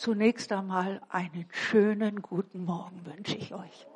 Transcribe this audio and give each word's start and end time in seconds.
Zunächst 0.00 0.50
einmal 0.50 1.02
einen 1.10 1.44
schönen 1.50 2.22
guten 2.22 2.64
Morgen 2.64 3.04
wünsche 3.04 3.36
ich 3.36 3.52
euch. 3.52 3.86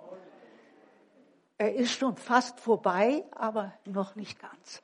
Er 1.56 1.74
ist 1.76 1.92
schon 1.92 2.14
fast 2.16 2.60
vorbei, 2.60 3.24
aber 3.34 3.72
noch 3.86 4.14
nicht 4.14 4.38
ganz. 4.38 4.82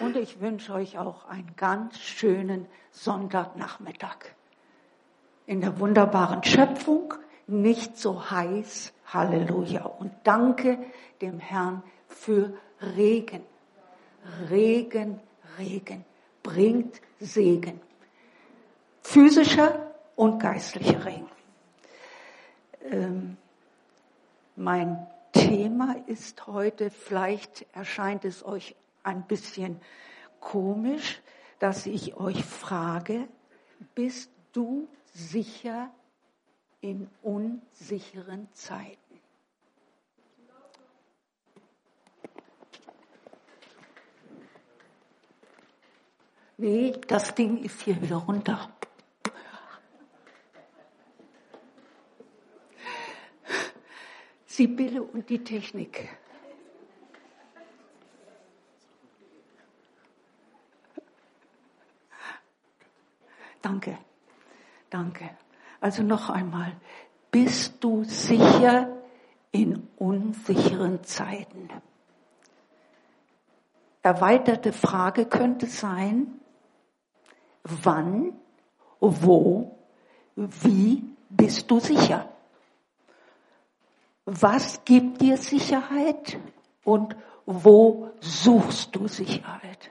Und 0.00 0.16
ich 0.16 0.40
wünsche 0.40 0.72
euch 0.72 0.96
auch 0.96 1.24
einen 1.24 1.56
ganz 1.56 1.98
schönen 1.98 2.68
Sonntagnachmittag. 2.92 4.18
In 5.46 5.60
der 5.60 5.80
wunderbaren 5.80 6.44
Schöpfung, 6.44 7.14
nicht 7.48 7.96
so 7.96 8.30
heiß, 8.30 8.92
Halleluja. 9.06 9.86
Und 9.86 10.12
danke 10.22 10.78
dem 11.20 11.40
Herrn 11.40 11.82
für 12.06 12.54
Regen. 12.80 13.42
Regen, 14.48 15.18
Regen 15.58 16.04
bringt 16.44 17.00
Segen. 17.18 17.80
Physischer 19.02 19.89
und 20.20 20.38
geistlicher 20.38 21.02
Regen. 21.06 21.30
Ähm, 22.90 23.38
mein 24.54 25.06
Thema 25.32 25.96
ist 26.08 26.46
heute, 26.46 26.90
vielleicht 26.90 27.64
erscheint 27.72 28.26
es 28.26 28.44
euch 28.44 28.76
ein 29.02 29.22
bisschen 29.26 29.80
komisch, 30.38 31.22
dass 31.58 31.86
ich 31.86 32.16
euch 32.16 32.44
frage, 32.44 33.28
bist 33.94 34.30
du 34.52 34.88
sicher 35.14 35.88
in 36.82 37.08
unsicheren 37.22 38.46
Zeiten? 38.52 38.98
Nee, 46.58 46.92
das 47.08 47.34
Ding 47.34 47.64
ist 47.64 47.80
hier 47.80 48.02
wieder 48.02 48.16
runter. 48.16 48.68
Sibylle 54.60 55.02
und 55.02 55.30
die 55.30 55.42
Technik. 55.42 56.06
Danke, 63.62 63.96
danke. 64.90 65.30
Also 65.80 66.02
noch 66.02 66.28
einmal, 66.28 66.76
bist 67.30 67.82
du 67.82 68.04
sicher 68.04 68.94
in 69.50 69.88
unsicheren 69.96 71.02
Zeiten? 71.04 71.70
Erweiterte 74.02 74.74
Frage 74.74 75.24
könnte 75.24 75.68
sein, 75.68 76.38
wann, 77.62 78.34
wo, 78.98 79.78
wie 80.36 81.02
bist 81.30 81.70
du 81.70 81.80
sicher? 81.80 82.28
Was 84.30 84.84
gibt 84.84 85.20
dir 85.20 85.36
Sicherheit 85.36 86.38
und 86.84 87.16
wo 87.46 88.10
suchst 88.20 88.94
du 88.94 89.08
Sicherheit? 89.08 89.90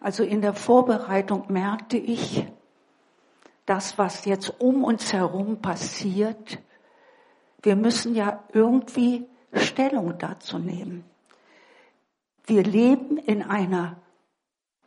Also 0.00 0.22
in 0.22 0.42
der 0.42 0.52
Vorbereitung 0.52 1.44
merkte 1.48 1.96
ich, 1.96 2.46
das, 3.64 3.96
was 3.98 4.24
jetzt 4.26 4.60
um 4.60 4.84
uns 4.84 5.12
herum 5.12 5.60
passiert, 5.60 6.58
wir 7.62 7.74
müssen 7.74 8.14
ja 8.14 8.44
irgendwie 8.52 9.26
Stellung 9.52 10.18
dazu 10.18 10.58
nehmen. 10.58 11.04
Wir 12.46 12.62
leben 12.62 13.16
in 13.16 13.42
einer 13.42 13.96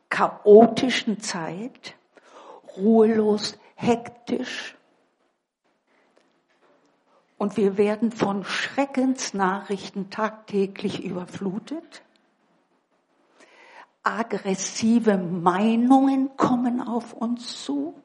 chaotischen 0.10 1.20
Zeit, 1.20 1.96
ruhelos, 2.78 3.58
hektisch, 3.76 4.78
und 7.42 7.58
wir 7.58 7.76
werden 7.76 8.12
von 8.12 8.44
Schreckensnachrichten 8.44 10.12
tagtäglich 10.12 11.04
überflutet. 11.04 12.04
Aggressive 14.04 15.18
Meinungen 15.18 16.38
kommen 16.38 16.82
auf 16.82 17.14
uns 17.14 17.64
zu. 17.64 17.96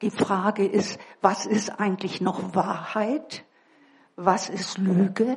Die 0.00 0.10
Frage 0.10 0.66
ist, 0.66 0.98
was 1.20 1.44
ist 1.44 1.68
eigentlich 1.68 2.22
noch 2.22 2.54
Wahrheit? 2.54 3.44
Was 4.16 4.48
ist 4.48 4.78
Lüge? 4.78 5.36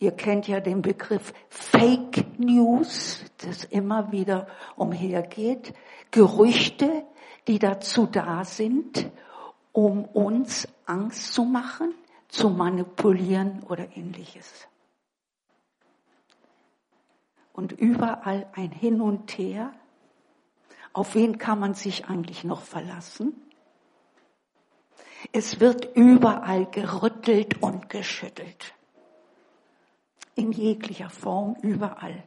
Ihr 0.00 0.10
kennt 0.10 0.48
ja 0.48 0.58
den 0.58 0.82
Begriff 0.82 1.32
Fake 1.50 2.40
News, 2.40 3.24
das 3.36 3.62
immer 3.62 4.10
wieder 4.10 4.48
umhergeht. 4.74 5.72
Gerüchte, 6.10 7.04
die 7.46 7.60
dazu 7.60 8.06
da 8.06 8.44
sind, 8.44 9.08
um 9.72 10.04
uns 10.04 10.68
Angst 10.86 11.32
zu 11.32 11.44
machen, 11.44 11.94
zu 12.28 12.50
manipulieren 12.50 13.62
oder 13.64 13.96
ähnliches. 13.96 14.68
Und 17.52 17.72
überall 17.72 18.48
ein 18.54 18.70
Hin 18.70 19.00
und 19.00 19.36
Her. 19.36 19.72
Auf 20.92 21.14
wen 21.14 21.38
kann 21.38 21.58
man 21.58 21.74
sich 21.74 22.06
eigentlich 22.06 22.44
noch 22.44 22.62
verlassen? 22.62 23.34
Es 25.32 25.60
wird 25.60 25.94
überall 25.94 26.66
gerüttelt 26.66 27.62
und 27.62 27.88
geschüttelt. 27.88 28.74
In 30.34 30.52
jeglicher 30.52 31.10
Form, 31.10 31.56
überall. 31.62 32.22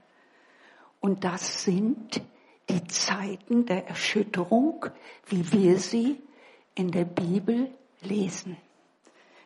Und 1.00 1.24
das 1.24 1.64
sind 1.64 2.22
die 2.70 2.84
Zeiten 2.88 3.66
der 3.66 3.88
Erschütterung, 3.88 4.86
wie 5.28 5.52
wir 5.52 5.80
sie 5.80 6.22
in 6.76 6.92
der 6.92 7.06
Bibel 7.06 7.74
lesen. 8.02 8.58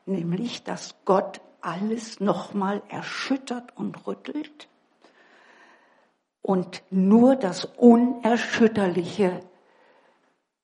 Nämlich, 0.06 0.64
dass 0.64 0.96
Gott 1.06 1.40
alles 1.62 2.20
nochmal 2.20 2.82
erschüttert 2.90 3.76
und 3.78 4.08
rüttelt 4.08 4.68
und 6.42 6.82
nur 6.90 7.36
das 7.36 7.66
Unerschütterliche 7.66 9.42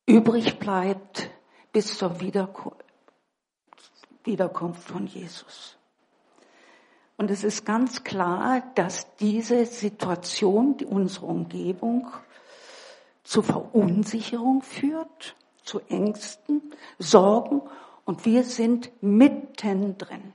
übrig 0.05 0.57
bleibt 0.59 1.29
bis 1.71 1.97
zur 1.97 2.21
Wiederkunft 2.21 2.83
von 4.87 5.05
Jesus. 5.07 5.77
Und 7.17 7.31
es 7.31 7.43
ist 7.43 7.65
ganz 7.65 8.03
klar, 8.03 8.63
dass 8.75 9.15
diese 9.17 9.65
Situation, 9.65 10.75
unsere 10.89 11.27
Umgebung, 11.27 12.07
zu 13.23 13.41
Verunsicherung 13.41 14.61
führt 14.61 15.35
zu 15.65 15.81
Ängsten, 15.89 16.61
Sorgen 16.99 17.61
und 18.05 18.25
wir 18.25 18.43
sind 18.43 18.91
mittendrin. 19.01 20.33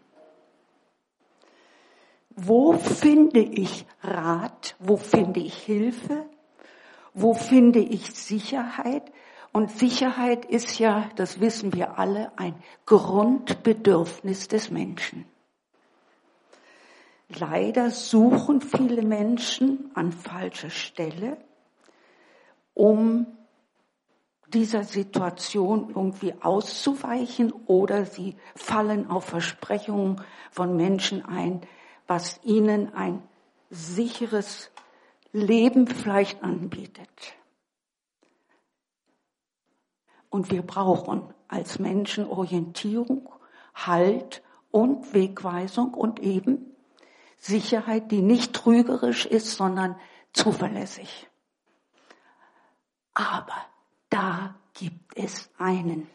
Wo 2.30 2.72
finde 2.72 3.40
ich 3.40 3.86
Rat? 4.02 4.76
Wo 4.78 4.96
finde 4.96 5.40
ich 5.40 5.54
Hilfe? 5.54 6.26
Wo 7.14 7.34
finde 7.34 7.80
ich 7.80 8.12
Sicherheit? 8.12 9.10
Und 9.52 9.70
Sicherheit 9.72 10.44
ist 10.44 10.78
ja, 10.78 11.10
das 11.16 11.40
wissen 11.40 11.72
wir 11.72 11.98
alle, 11.98 12.32
ein 12.36 12.54
Grundbedürfnis 12.86 14.48
des 14.48 14.70
Menschen. 14.70 15.24
Leider 17.28 17.90
suchen 17.90 18.60
viele 18.60 19.02
Menschen 19.02 19.90
an 19.94 20.12
falscher 20.12 20.70
Stelle, 20.70 21.36
um 22.74 23.26
dieser 24.54 24.84
Situation 24.84 25.90
irgendwie 25.90 26.34
auszuweichen 26.40 27.52
oder 27.66 28.04
sie 28.04 28.36
fallen 28.54 29.10
auf 29.10 29.24
Versprechungen 29.24 30.20
von 30.50 30.76
Menschen 30.76 31.24
ein, 31.24 31.62
was 32.06 32.40
ihnen 32.42 32.94
ein 32.94 33.22
sicheres 33.70 34.70
Leben 35.32 35.86
vielleicht 35.86 36.42
anbietet. 36.42 37.34
Und 40.28 40.50
wir 40.50 40.62
brauchen 40.62 41.34
als 41.48 41.78
Menschen 41.78 42.26
Orientierung, 42.26 43.28
Halt 43.74 44.42
und 44.70 45.14
Wegweisung 45.14 45.94
und 45.94 46.20
eben 46.20 46.74
Sicherheit, 47.36 48.10
die 48.10 48.22
nicht 48.22 48.52
trügerisch 48.54 49.26
ist, 49.26 49.56
sondern 49.56 49.96
zuverlässig. 50.32 51.28
Aber 53.14 53.54
da 54.10 54.54
gibt 54.74 55.16
es 55.16 55.50
einen, 55.58 56.08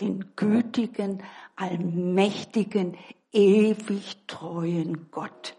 den 0.00 0.36
gütigen, 0.36 1.22
allmächtigen, 1.56 2.96
ewig 3.32 4.26
treuen 4.26 5.10
Gott, 5.10 5.56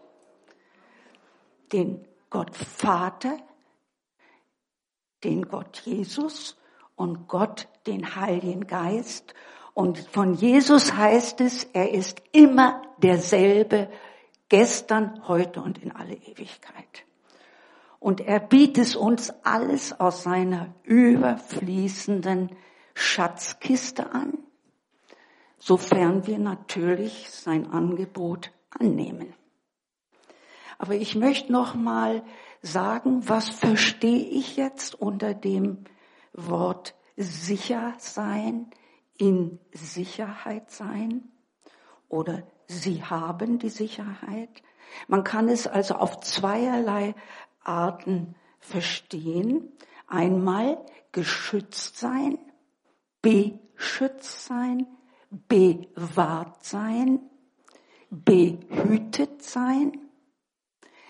den 1.71 2.05
Gott 2.29 2.55
Vater, 2.55 3.37
den 5.23 5.47
Gott 5.47 5.81
Jesus 5.85 6.57
und 6.95 7.27
Gott 7.27 7.67
den 7.87 8.15
Heiligen 8.15 8.67
Geist. 8.67 9.33
Und 9.73 9.99
von 9.99 10.33
Jesus 10.33 10.93
heißt 10.93 11.41
es, 11.41 11.65
er 11.73 11.91
ist 11.91 12.21
immer 12.31 12.81
derselbe, 12.97 13.89
gestern, 14.49 15.27
heute 15.27 15.61
und 15.61 15.79
in 15.79 15.91
alle 15.91 16.15
Ewigkeit. 16.15 17.05
Und 18.05 18.21
er 18.21 18.39
bietet 18.39 18.95
uns 18.95 19.33
alles 19.41 19.99
aus 19.99 20.21
seiner 20.21 20.75
überfließenden 20.83 22.55
Schatzkiste 22.93 24.11
an, 24.11 24.37
sofern 25.57 26.27
wir 26.27 26.37
natürlich 26.37 27.31
sein 27.31 27.65
Angebot 27.71 28.51
annehmen. 28.69 29.33
Aber 30.77 30.93
ich 30.93 31.15
möchte 31.15 31.51
noch 31.51 31.73
mal 31.73 32.23
sagen, 32.61 33.27
was 33.27 33.49
verstehe 33.49 34.27
ich 34.27 34.55
jetzt 34.55 34.93
unter 34.93 35.33
dem 35.33 35.85
Wort 36.31 36.93
sicher 37.17 37.95
sein, 37.97 38.69
in 39.17 39.57
Sicherheit 39.71 40.69
sein 40.69 41.23
oder 42.07 42.43
sie 42.67 43.03
haben 43.03 43.57
die 43.57 43.69
Sicherheit. 43.69 44.61
Man 45.07 45.23
kann 45.23 45.49
es 45.49 45.65
also 45.65 45.95
auf 45.95 46.19
zweierlei 46.19 47.15
Arten 47.65 48.35
verstehen. 48.59 49.71
Einmal 50.07 50.83
geschützt 51.11 51.97
sein, 51.97 52.37
beschützt 53.21 54.45
sein, 54.45 54.87
bewahrt 55.29 56.63
sein, 56.63 57.19
behütet 58.09 59.43
sein, 59.43 59.99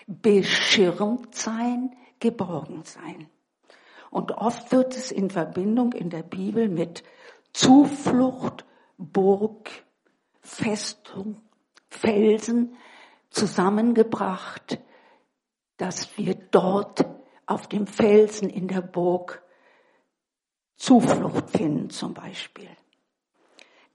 beschirmt 0.07 1.35
sein, 1.35 1.95
geborgen 2.19 2.83
sein. 2.83 3.29
Und 4.09 4.31
oft 4.31 4.71
wird 4.71 4.95
es 4.95 5.11
in 5.11 5.29
Verbindung 5.29 5.93
in 5.93 6.09
der 6.09 6.23
Bibel 6.23 6.69
mit 6.69 7.03
Zuflucht, 7.53 8.65
Burg, 8.97 9.69
Festung, 10.41 11.41
Felsen 11.89 12.75
zusammengebracht, 13.29 14.79
dass 15.77 16.17
wir 16.17 16.35
dort 16.35 17.05
auf 17.45 17.67
dem 17.67 17.87
Felsen 17.87 18.49
in 18.49 18.67
der 18.67 18.81
Burg 18.81 19.43
Zuflucht 20.77 21.49
finden 21.51 21.89
zum 21.89 22.13
Beispiel. 22.13 22.69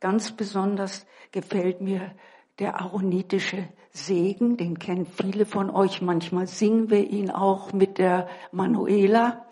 Ganz 0.00 0.32
besonders 0.32 1.06
gefällt 1.30 1.80
mir 1.80 2.14
der 2.58 2.80
aaronitische 2.80 3.68
Segen, 3.90 4.56
den 4.56 4.78
kennen 4.78 5.06
viele 5.06 5.44
von 5.44 5.70
euch. 5.70 6.00
Manchmal 6.00 6.46
singen 6.46 6.90
wir 6.90 7.10
ihn 7.10 7.30
auch 7.30 7.72
mit 7.72 7.98
der 7.98 8.28
Manuela. 8.52 9.46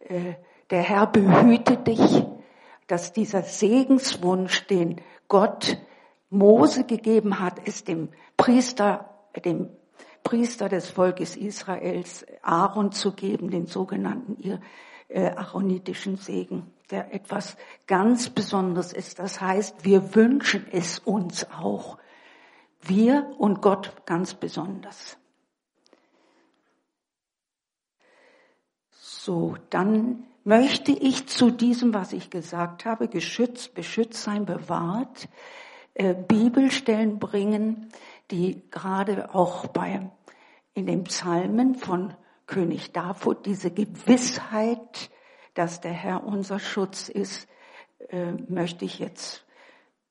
Äh, 0.00 0.34
der 0.70 0.82
Herr 0.82 1.06
behüte 1.06 1.76
dich, 1.76 2.24
dass 2.86 3.12
dieser 3.12 3.42
Segenswunsch, 3.42 4.66
den 4.66 5.00
Gott 5.28 5.78
Mose 6.30 6.84
gegeben 6.84 7.40
hat, 7.40 7.60
es 7.66 7.84
dem 7.84 8.10
Priester, 8.36 9.28
dem 9.44 9.70
Priester 10.28 10.68
des 10.68 10.90
Volkes 10.90 11.36
Israels 11.36 12.26
Aaron 12.42 12.92
zu 12.92 13.12
geben, 13.12 13.50
den 13.50 13.66
sogenannten 13.66 14.60
äh, 15.08 15.30
aaronitischen 15.30 16.18
Segen, 16.18 16.70
der 16.90 17.14
etwas 17.14 17.56
ganz 17.86 18.28
Besonderes 18.28 18.92
ist. 18.92 19.20
Das 19.20 19.40
heißt, 19.40 19.86
wir 19.86 20.14
wünschen 20.14 20.66
es 20.70 20.98
uns 20.98 21.50
auch. 21.50 21.96
Wir 22.82 23.30
und 23.38 23.62
Gott 23.62 24.04
ganz 24.04 24.34
besonders. 24.34 25.16
So, 28.90 29.56
dann 29.70 30.24
möchte 30.44 30.92
ich 30.92 31.26
zu 31.26 31.50
diesem, 31.50 31.94
was 31.94 32.12
ich 32.12 32.28
gesagt 32.28 32.84
habe, 32.84 33.08
geschützt, 33.08 33.72
beschützt 33.72 34.24
sein, 34.24 34.44
bewahrt, 34.44 35.30
äh, 35.94 36.12
Bibelstellen 36.12 37.18
bringen, 37.18 37.88
die 38.30 38.62
gerade 38.70 39.34
auch 39.34 39.68
bei, 39.68 40.10
in 40.78 40.86
den 40.86 41.04
Psalmen 41.04 41.74
von 41.74 42.14
König 42.46 42.92
David 42.92 43.46
diese 43.46 43.72
Gewissheit, 43.72 45.10
dass 45.54 45.80
der 45.80 45.92
Herr 45.92 46.22
unser 46.22 46.60
Schutz 46.60 47.08
ist, 47.08 47.48
äh, 48.10 48.32
möchte 48.48 48.84
ich 48.84 49.00
jetzt 49.00 49.44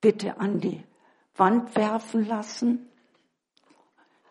bitte 0.01 0.41
an 0.41 0.59
die 0.59 0.83
Wand 1.35 1.73
werfen 1.77 2.27
lassen. 2.27 2.89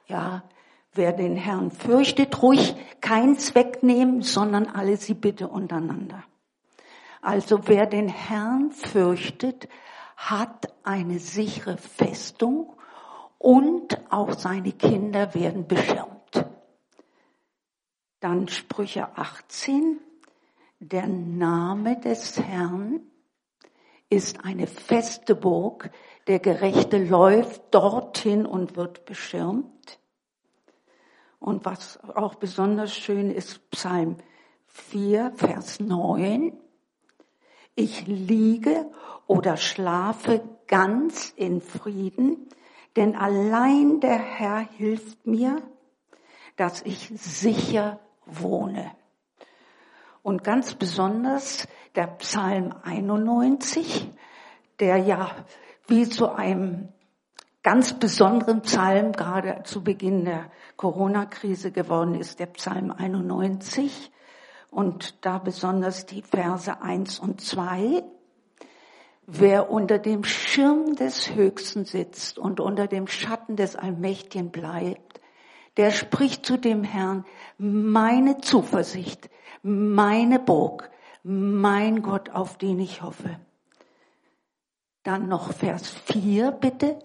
Ja, 0.07 0.45
wer 0.93 1.15
den 1.15 1.37
Herrn 1.37 1.71
fürchtet, 1.71 2.43
ruhig 2.43 2.77
keins 3.01 3.55
wegnehmen, 3.55 4.21
sondern 4.21 4.67
alle 4.67 4.99
sie 4.99 5.15
bitte 5.15 5.49
untereinander. 5.49 6.23
Also 7.23 7.67
wer 7.67 7.87
den 7.87 8.09
Herrn 8.09 8.73
fürchtet, 8.73 9.69
hat 10.17 10.73
eine 10.85 11.19
sichere 11.19 11.79
Festung 11.79 12.75
und 13.39 13.99
auch 14.13 14.35
seine 14.35 14.73
Kinder 14.73 15.35
werden 15.35 15.67
beschirmt. 15.67 16.16
Dann 18.27 18.49
Sprüche 18.49 19.17
18. 19.17 20.01
Der 20.81 21.07
Name 21.07 22.01
des 22.01 22.41
Herrn 22.41 23.03
ist 24.11 24.45
eine 24.45 24.67
feste 24.67 25.37
Burg. 25.37 25.93
Der 26.27 26.41
Gerechte 26.41 26.99
läuft 26.99 27.63
dorthin 27.71 28.45
und 28.45 28.75
wird 28.75 29.05
beschirmt. 29.05 30.01
Und 31.39 31.65
was 31.67 32.01
auch 32.17 32.35
besonders 32.35 32.97
schön 32.97 33.31
ist, 33.31 33.71
Psalm 33.71 34.17
4, 34.67 35.31
Vers 35.37 35.79
9. 35.79 36.59
Ich 37.77 38.09
liege 38.09 38.91
oder 39.29 39.57
schlafe 39.57 40.43
ganz 40.67 41.33
in 41.37 41.61
Frieden, 41.61 42.49
denn 42.97 43.15
allein 43.15 44.01
der 44.01 44.19
Herr 44.19 44.59
hilft 44.59 45.29
mir, 45.29 45.63
dass 46.57 46.83
ich 46.83 47.13
sicher 47.15 48.01
wohne. 48.27 48.93
Und 50.23 50.45
ganz 50.45 50.75
besonders 50.75 51.67
der 51.95 52.09
Psalm 52.19 52.75
91, 52.83 54.11
der 54.81 54.99
ja 54.99 55.31
wie 55.87 56.09
zu 56.09 56.31
einem 56.31 56.89
ganz 57.63 57.95
besonderen 57.95 58.63
Psalm 58.63 59.13
gerade 59.13 59.63
zu 59.65 59.83
Beginn 59.83 60.25
der 60.25 60.51
Corona-Krise 60.77 61.73
geworden 61.73 62.15
ist, 62.15 62.39
der 62.39 62.47
Psalm 62.47 62.93
91 62.93 64.13
und 64.71 65.25
da 65.25 65.39
besonders 65.39 66.07
die 66.07 66.23
Verse 66.23 66.81
1 66.81 67.19
und 67.19 67.41
2. 67.41 68.05
Wer 69.27 69.71
unter 69.71 69.99
dem 69.99 70.23
Schirm 70.23 70.95
des 70.95 71.35
Höchsten 71.35 71.85
sitzt 71.85 72.39
und 72.39 72.61
unter 72.61 72.87
dem 72.87 73.09
Schatten 73.09 73.57
des 73.57 73.75
Allmächtigen 73.75 74.51
bleibt, 74.51 75.21
der 75.77 75.91
spricht 75.91 76.47
zu 76.47 76.57
dem 76.57 76.85
Herrn, 76.85 77.25
meine 77.59 78.39
Zuversicht, 78.39 79.29
meine 79.63 80.39
Burg, 80.39 80.91
mein 81.23 82.03
Gott, 82.03 82.31
auf 82.31 82.57
den 82.57 82.79
ich 82.79 83.03
hoffe. 83.03 83.39
Dann 85.03 85.29
noch 85.29 85.53
Vers 85.53 85.89
4 86.07 86.51
bitte. 86.53 86.99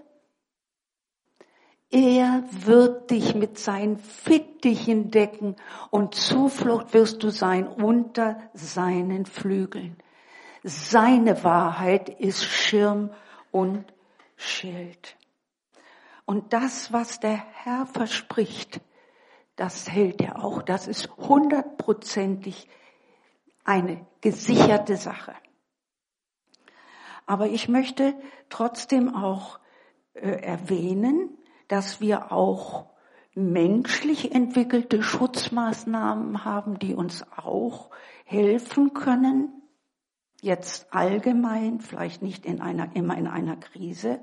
Er 1.89 2.43
wird 2.51 3.11
dich 3.11 3.35
mit 3.35 3.59
seinen 3.59 3.97
Fittichen 3.97 5.11
decken 5.11 5.57
und 5.89 6.15
Zuflucht 6.15 6.93
wirst 6.93 7.21
du 7.21 7.29
sein 7.29 7.67
unter 7.67 8.39
seinen 8.53 9.25
Flügeln. 9.25 9.97
Seine 10.63 11.43
Wahrheit 11.43 12.07
ist 12.07 12.45
Schirm 12.45 13.09
und 13.51 13.83
Schild. 14.37 15.17
Und 16.25 16.53
das, 16.53 16.93
was 16.93 17.19
der 17.19 17.43
Herr 17.53 17.85
verspricht, 17.85 18.81
das 19.55 19.89
hält 19.89 20.21
er 20.21 20.43
auch. 20.43 20.61
Das 20.61 20.87
ist 20.87 21.09
hundertprozentig 21.17 22.67
eine 23.63 24.05
gesicherte 24.21 24.97
Sache. 24.97 25.33
Aber 27.25 27.47
ich 27.47 27.69
möchte 27.69 28.15
trotzdem 28.49 29.13
auch 29.13 29.59
äh, 30.13 30.29
erwähnen, 30.29 31.37
dass 31.67 32.01
wir 32.01 32.31
auch 32.31 32.87
menschlich 33.33 34.33
entwickelte 34.33 35.01
Schutzmaßnahmen 35.01 36.43
haben, 36.43 36.79
die 36.79 36.95
uns 36.95 37.23
auch 37.37 37.89
helfen 38.25 38.93
können, 38.93 39.61
jetzt 40.41 40.93
allgemein, 40.93 41.79
vielleicht 41.79 42.21
nicht 42.21 42.45
in 42.45 42.61
einer, 42.61 42.95
immer 42.95 43.17
in 43.17 43.27
einer 43.27 43.55
Krise, 43.55 44.19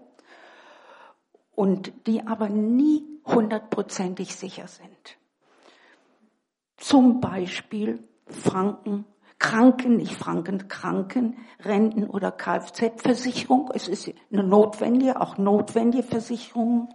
und 1.58 2.06
die 2.06 2.24
aber 2.24 2.48
nie 2.48 3.04
hundertprozentig 3.26 4.36
sicher 4.36 4.68
sind. 4.68 5.18
Zum 6.76 7.20
Beispiel 7.20 8.08
Franken, 8.28 9.04
Kranken, 9.40 9.96
nicht 9.96 10.14
Franken, 10.14 10.68
Kranken, 10.68 11.36
Renten 11.58 12.08
oder 12.08 12.30
Kfz-Versicherung. 12.30 13.72
Es 13.74 13.88
ist 13.88 14.08
eine 14.30 14.44
notwendige, 14.44 15.20
auch 15.20 15.36
notwendige 15.36 16.04
Versicherung. 16.04 16.94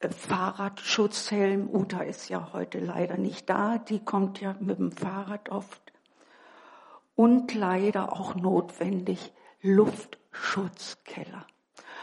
Fahrradschutzhelm, 0.00 1.68
Uta 1.70 2.00
ist 2.00 2.30
ja 2.30 2.54
heute 2.54 2.78
leider 2.78 3.18
nicht 3.18 3.50
da, 3.50 3.76
die 3.76 4.02
kommt 4.02 4.40
ja 4.40 4.56
mit 4.60 4.78
dem 4.78 4.92
Fahrrad 4.92 5.50
oft 5.50 5.92
und 7.16 7.52
leider 7.52 8.14
auch 8.14 8.34
notwendig 8.34 9.34
Luftschutzkeller. 9.60 11.46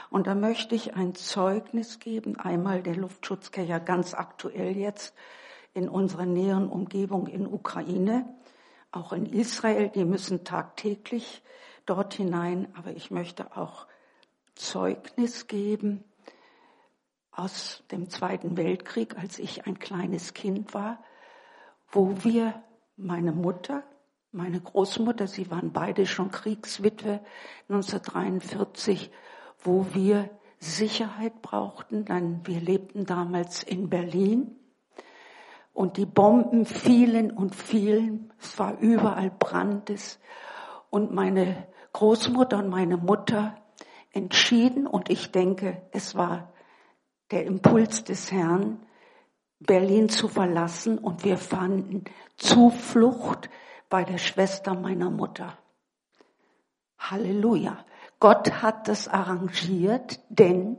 Und 0.10 0.28
da 0.28 0.36
möchte 0.36 0.76
ich 0.76 0.96
ein 0.96 1.14
Zeugnis 1.16 2.00
geben, 2.00 2.38
einmal 2.38 2.82
der 2.82 2.96
Luftschutzkeller 2.96 3.80
ganz 3.80 4.14
aktuell 4.14 4.76
jetzt 4.76 5.14
in 5.74 5.88
unserer 5.88 6.26
näheren 6.26 6.68
Umgebung 6.68 7.28
in 7.28 7.46
Ukraine, 7.46 8.28
auch 8.92 9.14
in 9.14 9.26
Israel, 9.28 9.90
die 9.90 10.06
müssen 10.06 10.44
tagtäglich 10.44 11.44
dort 11.86 12.16
hinein, 12.16 12.68
aber 12.76 12.92
ich 12.92 13.12
möchte 13.12 13.56
auch 13.56 13.86
Zeugnis 14.56 15.48
geben 15.48 16.04
aus 17.32 17.84
dem 17.92 18.10
Zweiten 18.10 18.58
Weltkrieg, 18.58 19.18
als 19.18 19.40
ich 19.40 19.68
ein 19.68 19.80
kleines 19.80 20.34
Kind 20.34 20.74
war, 20.74 21.04
wo 21.92 22.24
wir, 22.24 22.62
meine 22.98 23.32
Mutter, 23.32 23.84
meine 24.32 24.60
Großmutter, 24.60 25.28
sie 25.28 25.50
waren 25.50 25.72
beide 25.72 26.06
schon 26.06 26.32
Kriegswitwe 26.32 27.22
1943, 27.70 29.12
wo 29.64 29.86
wir 29.94 30.30
Sicherheit 30.60 31.42
brauchten, 31.42 32.06
dann 32.06 32.46
wir 32.46 32.60
lebten 32.60 33.06
damals 33.06 33.64
in 33.64 33.90
Berlin 33.90 34.56
und 35.74 35.98
die 35.98 36.06
Bomben 36.06 36.66
fielen 36.66 37.32
und 37.32 37.56
fielen, 37.56 38.34
es 38.40 38.60
war 38.60 38.78
überall 38.80 39.32
Brandes 39.32 40.20
und 40.90 41.14
meine 41.14 41.68
Großmutter 41.94 42.58
und 42.60 42.70
meine 42.70 42.98
Mutter 42.98 43.56
entschieden 44.12 44.88
und 44.88 45.10
ich 45.10 45.32
denke, 45.32 45.82
es 45.92 46.16
war 46.16 46.52
der 47.32 47.46
Impuls 47.46 48.04
des 48.04 48.32
Herrn, 48.32 48.86
Berlin 49.60 50.10
zu 50.10 50.28
verlassen 50.28 50.98
und 50.98 51.26
wir 51.26 51.38
fanden 51.38 52.06
Zuflucht 52.38 53.50
bei 53.90 54.04
der 54.04 54.18
Schwester 54.18 54.74
meiner 54.74 55.10
Mutter. 55.10 55.58
Halleluja. 56.98 57.86
Gott 58.20 58.62
hat 58.62 58.88
das 58.88 59.08
arrangiert, 59.08 60.20
denn 60.30 60.78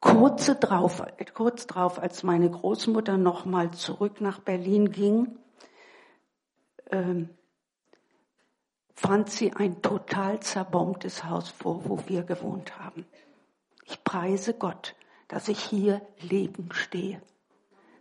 kurze 0.00 0.56
drauf, 0.56 1.02
kurz 1.34 1.66
drauf, 1.66 2.00
als 2.00 2.24
meine 2.24 2.50
Großmutter 2.50 3.16
nochmal 3.16 3.70
zurück 3.70 4.20
nach 4.20 4.40
Berlin 4.40 4.90
ging, 4.90 5.38
ähm, 6.90 7.30
fand 8.94 9.30
sie 9.30 9.52
ein 9.52 9.80
total 9.80 10.40
zerbombtes 10.40 11.24
Haus 11.24 11.48
vor, 11.48 11.88
wo 11.88 11.98
wir 12.06 12.24
gewohnt 12.24 12.78
haben. 12.78 13.06
Ich 13.84 14.02
preise 14.02 14.54
Gott, 14.54 14.94
dass 15.28 15.48
ich 15.48 15.60
hier 15.60 16.02
leben 16.20 16.72
stehe. 16.72 17.22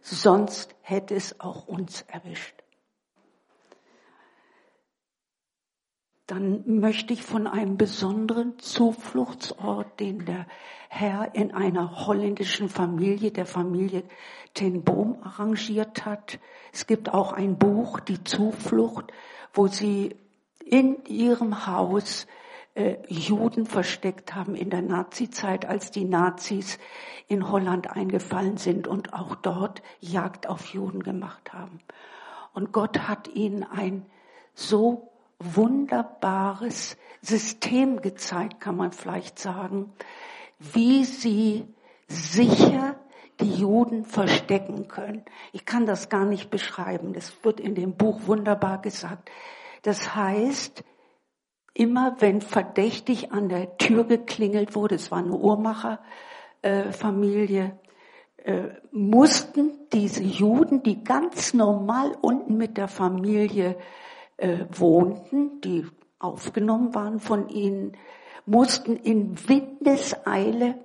Sonst 0.02 0.76
hätte 0.82 1.16
es 1.16 1.40
auch 1.40 1.68
uns 1.68 2.02
erwischt. 2.04 2.61
Dann 6.32 6.64
möchte 6.80 7.12
ich 7.12 7.24
von 7.24 7.46
einem 7.46 7.76
besonderen 7.76 8.58
Zufluchtsort, 8.58 10.00
den 10.00 10.24
der 10.24 10.48
Herr 10.88 11.36
in 11.36 11.54
einer 11.54 12.08
holländischen 12.08 12.70
Familie, 12.70 13.32
der 13.32 13.46
Familie 13.46 14.04
Ten 14.54 14.86
Boom, 14.86 15.22
arrangiert 15.22 16.06
hat. 16.06 16.40
Es 16.72 16.88
gibt 16.88 17.14
auch 17.14 17.34
ein 17.34 17.58
Buch, 17.58 18.00
Die 18.00 18.24
Zuflucht, 18.24 19.12
wo 19.54 19.68
sie 19.68 20.16
in 20.64 21.04
ihrem 21.04 21.68
Haus 21.68 22.28
äh, 22.76 22.96
Juden 23.10 23.66
versteckt 23.66 24.34
haben 24.34 24.56
in 24.56 24.70
der 24.70 24.84
Nazizeit, 24.84 25.66
als 25.66 25.92
die 25.92 26.06
Nazis 26.06 26.80
in 27.28 27.52
Holland 27.52 27.92
eingefallen 27.92 28.56
sind 28.56 28.88
und 28.88 29.14
auch 29.14 29.36
dort 29.36 29.82
Jagd 30.00 30.48
auf 30.48 30.68
Juden 30.68 31.04
gemacht 31.04 31.52
haben. 31.52 31.82
Und 32.54 32.72
Gott 32.72 33.00
hat 33.10 33.28
ihnen 33.28 33.64
ein 33.64 34.06
so 34.54 35.11
wunderbares 35.42 36.98
System 37.22 38.02
gezeigt, 38.02 38.60
kann 38.60 38.78
man 38.78 38.92
vielleicht 38.92 39.40
sagen, 39.40 39.94
wie 40.60 41.06
sie 41.06 41.66
sicher 42.08 42.96
die 43.40 43.56
Juden 43.56 44.06
verstecken 44.06 44.88
können. 44.88 45.24
Ich 45.52 45.66
kann 45.66 45.86
das 45.86 46.10
gar 46.10 46.26
nicht 46.26 46.50
beschreiben. 46.50 47.14
Das 47.14 47.34
wird 47.44 47.60
in 47.60 47.76
dem 47.76 47.96
Buch 47.96 48.22
wunderbar 48.26 48.82
gesagt. 48.82 49.30
Das 49.82 50.16
heißt, 50.16 50.84
immer 51.74 52.18
wenn 52.20 52.42
verdächtig 52.42 53.32
an 53.32 53.50
der 53.50 53.78
Tür 53.78 54.04
geklingelt 54.04 54.76
wurde, 54.76 54.96
es 54.96 55.12
war 55.12 55.20
eine 55.20 55.34
Uhrmacherfamilie, 55.34 57.80
äh, 58.38 58.70
mussten 58.92 59.88
diese 59.92 60.24
Juden, 60.24 60.84
die 60.84 61.04
ganz 61.04 61.54
normal 61.54 62.16
unten 62.22 62.58
mit 62.58 62.78
der 62.78 62.88
Familie 62.88 63.78
äh, 64.42 64.66
wohnten, 64.72 65.62
die 65.62 65.86
aufgenommen 66.20 66.94
waren 66.94 67.20
von 67.20 67.50
ihnen, 67.50 67.98
mussten 68.46 68.96
in 68.96 69.38
Windeseile 69.48 70.84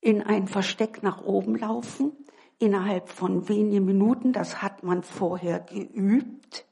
in 0.00 0.22
ein 0.22 0.48
Versteck 0.48 1.02
nach 1.02 1.22
oben 1.22 1.56
laufen, 1.56 2.12
innerhalb 2.58 3.08
von 3.08 3.48
wenigen 3.48 3.84
Minuten, 3.84 4.32
das 4.32 4.62
hat 4.62 4.82
man 4.82 5.02
vorher 5.02 5.60
geübt, 5.60 6.66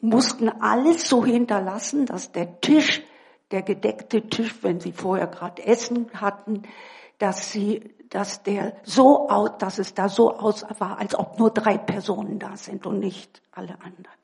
mussten 0.00 0.48
alles 0.48 1.08
so 1.08 1.24
hinterlassen, 1.24 2.06
dass 2.06 2.32
der 2.32 2.60
Tisch, 2.60 3.02
der 3.50 3.62
gedeckte 3.62 4.28
Tisch, 4.28 4.62
wenn 4.62 4.80
sie 4.80 4.92
vorher 4.92 5.26
gerade 5.26 5.64
Essen 5.64 6.10
hatten, 6.14 6.62
dass 7.18 7.52
sie, 7.52 7.94
dass 8.10 8.42
der 8.42 8.76
so 8.82 9.28
aus, 9.28 9.52
dass 9.58 9.78
es 9.78 9.94
da 9.94 10.08
so 10.08 10.36
aus 10.36 10.64
war, 10.78 10.98
als 10.98 11.14
ob 11.14 11.38
nur 11.38 11.50
drei 11.50 11.78
Personen 11.78 12.38
da 12.38 12.56
sind 12.56 12.86
und 12.86 12.98
nicht 12.98 13.40
alle 13.52 13.80
anderen. 13.80 14.18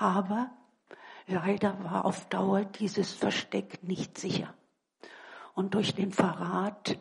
Aber 0.00 0.50
leider 1.26 1.84
war 1.84 2.06
auf 2.06 2.26
Dauer 2.30 2.64
dieses 2.64 3.12
Versteck 3.12 3.82
nicht 3.82 4.16
sicher. 4.16 4.54
Und 5.52 5.74
durch 5.74 5.94
den 5.94 6.10
Verrat 6.10 6.98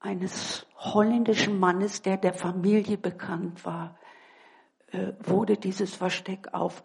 eines 0.00 0.66
holländischen 0.78 1.58
Mannes, 1.58 2.00
der 2.00 2.16
der 2.16 2.32
Familie 2.32 2.96
bekannt 2.96 3.66
war, 3.66 3.98
äh, 4.92 5.12
wurde 5.18 5.58
dieses 5.58 5.94
Versteck 5.94 6.54
auf, 6.54 6.82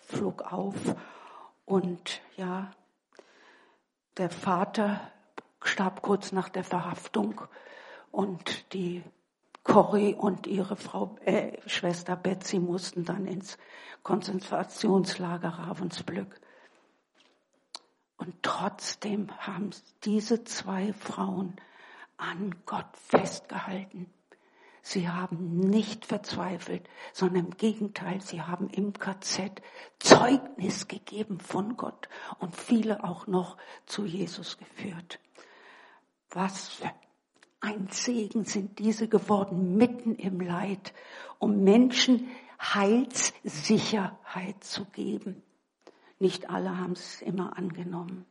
flog 0.00 0.52
auf 0.52 0.74
und 1.64 2.20
ja, 2.36 2.72
der 4.16 4.30
Vater 4.30 5.00
starb 5.62 6.02
kurz 6.02 6.32
nach 6.32 6.48
der 6.48 6.64
Verhaftung 6.64 7.40
und 8.10 8.72
die 8.72 9.04
Corrie 9.66 10.14
und 10.14 10.46
ihre 10.46 10.76
Frau, 10.76 11.16
äh, 11.24 11.58
Schwester 11.68 12.16
Betsy 12.16 12.58
mussten 12.58 13.04
dann 13.04 13.26
ins 13.26 13.58
Konzentrationslager 14.02 15.48
Ravensbrück. 15.48 16.40
Und 18.16 18.42
trotzdem 18.42 19.30
haben 19.38 19.70
diese 20.04 20.44
zwei 20.44 20.92
Frauen 20.92 21.56
an 22.16 22.54
Gott 22.64 22.96
festgehalten. 22.96 24.10
Sie 24.82 25.08
haben 25.08 25.58
nicht 25.58 26.06
verzweifelt, 26.06 26.88
sondern 27.12 27.46
im 27.46 27.56
Gegenteil, 27.56 28.20
sie 28.20 28.42
haben 28.42 28.70
im 28.70 28.92
KZ 28.92 29.60
Zeugnis 29.98 30.86
gegeben 30.86 31.40
von 31.40 31.76
Gott 31.76 32.08
und 32.38 32.54
viele 32.54 33.02
auch 33.02 33.26
noch 33.26 33.56
zu 33.84 34.04
Jesus 34.04 34.58
geführt. 34.58 35.18
Was 36.30 36.68
für 36.68 36.92
ein 37.66 37.88
Segen 37.90 38.44
sind 38.44 38.78
diese 38.78 39.08
geworden 39.08 39.76
mitten 39.76 40.14
im 40.14 40.40
Leid, 40.40 40.94
um 41.40 41.64
Menschen 41.64 42.28
Heilssicherheit 42.62 44.62
zu 44.62 44.84
geben. 44.84 45.42
Nicht 46.20 46.48
alle 46.48 46.78
haben 46.78 46.92
es 46.92 47.20
immer 47.22 47.58
angenommen. 47.58 48.24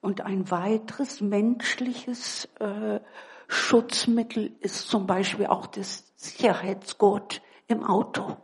Und 0.00 0.20
ein 0.20 0.48
weiteres 0.48 1.20
menschliches 1.20 2.44
äh, 2.60 3.00
Schutzmittel 3.48 4.54
ist 4.60 4.88
zum 4.88 5.08
Beispiel 5.08 5.46
auch 5.46 5.66
das 5.66 6.12
Sicherheitsgurt 6.14 7.42
im 7.66 7.82
Auto. 7.82 8.36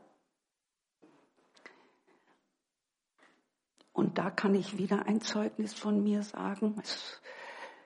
Und 4.00 4.16
da 4.16 4.30
kann 4.30 4.54
ich 4.54 4.78
wieder 4.78 5.04
ein 5.04 5.20
Zeugnis 5.20 5.74
von 5.74 6.02
mir 6.02 6.22
sagen. 6.22 6.82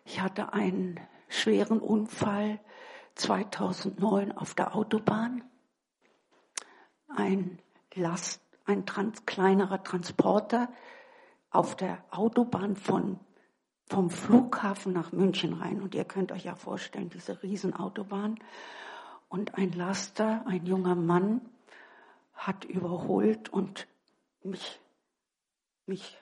Ich 0.05 0.21
hatte 0.21 0.53
einen 0.53 1.01
schweren 1.27 1.81
Unfall 1.81 2.61
2009 3.17 4.31
auf 4.31 4.55
der 4.55 4.77
Autobahn. 4.77 5.43
Ein 7.09 7.59
Last, 7.97 8.43
ein 8.65 8.87
trans, 8.87 9.27
kleinerer 9.27 9.83
Transporter 9.83 10.69
auf 11.51 11.75
der 11.75 11.99
Autobahn 12.13 12.77
von, 12.77 13.19
vom 13.87 14.09
Flughafen 14.09 14.93
nach 14.93 15.11
München 15.11 15.55
rein. 15.55 15.83
Und 15.83 15.97
ihr 15.97 16.05
könnt 16.05 16.31
euch 16.31 16.45
ja 16.45 16.55
vorstellen, 16.55 17.11
diese 17.11 17.43
Riesenautobahn. 17.43 18.39
Und 19.29 19.57
ein 19.57 19.73
Laster, 19.73 20.47
ein 20.47 20.65
junger 20.65 20.95
Mann, 20.95 21.41
hat 22.35 22.65
überholt 22.65 23.49
und 23.49 23.89
mich 24.45 24.79
mich 25.87 26.21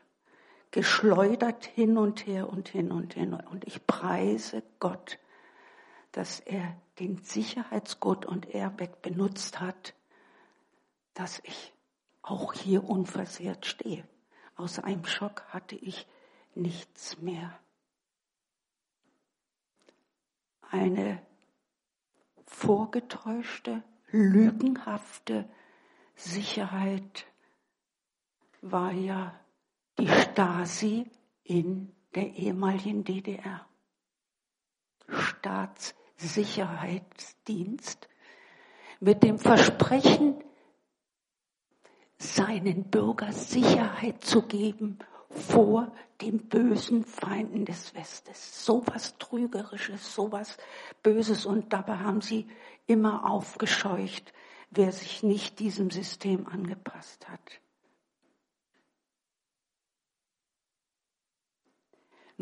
geschleudert 0.70 1.66
hin 1.66 1.98
und 1.98 2.26
her 2.26 2.48
und 2.48 2.68
hin 2.68 2.92
und 2.92 3.14
hin. 3.14 3.34
Und 3.34 3.66
ich 3.66 3.86
preise 3.86 4.62
Gott, 4.78 5.18
dass 6.12 6.40
er 6.40 6.76
den 6.98 7.18
Sicherheitsgurt 7.22 8.26
und 8.26 8.54
Airbag 8.54 9.02
benutzt 9.02 9.60
hat, 9.60 9.94
dass 11.14 11.40
ich 11.44 11.72
auch 12.22 12.52
hier 12.54 12.84
unversehrt 12.84 13.66
stehe. 13.66 14.06
Außer 14.56 14.84
einem 14.84 15.04
Schock 15.04 15.44
hatte 15.48 15.76
ich 15.76 16.06
nichts 16.54 17.20
mehr. 17.20 17.58
eine 20.72 21.20
vorgetäuschte, 22.46 23.82
lügenhafte 24.10 25.48
Sicherheit 26.16 27.26
war 28.62 28.92
ja 28.92 29.38
die 29.98 30.08
Stasi 30.08 31.10
in 31.44 31.92
der 32.14 32.34
ehemaligen 32.34 33.04
DDR. 33.04 33.66
Staatssicherheitsdienst 35.08 38.08
mit 39.00 39.22
dem 39.22 39.38
Versprechen, 39.38 40.42
seinen 42.16 42.84
Bürger 42.84 43.32
Sicherheit 43.32 44.22
zu 44.22 44.42
geben 44.42 44.98
vor 45.28 45.92
den 46.20 46.48
bösen 46.48 47.04
Feinden 47.04 47.64
des 47.64 47.94
Westes. 47.94 48.64
So 48.64 48.82
was 48.86 49.18
Trügerisches, 49.18 50.14
so 50.14 50.30
was 50.30 50.56
Böses. 51.02 51.46
Und 51.46 51.72
dabei 51.72 51.96
haben 51.96 52.20
sie 52.20 52.46
immer 52.86 53.28
aufgescheucht, 53.28 54.32
wer 54.70 54.92
sich 54.92 55.22
nicht 55.22 55.58
diesem 55.58 55.90
System 55.90 56.46
angepasst 56.46 57.28
hat. 57.28 57.61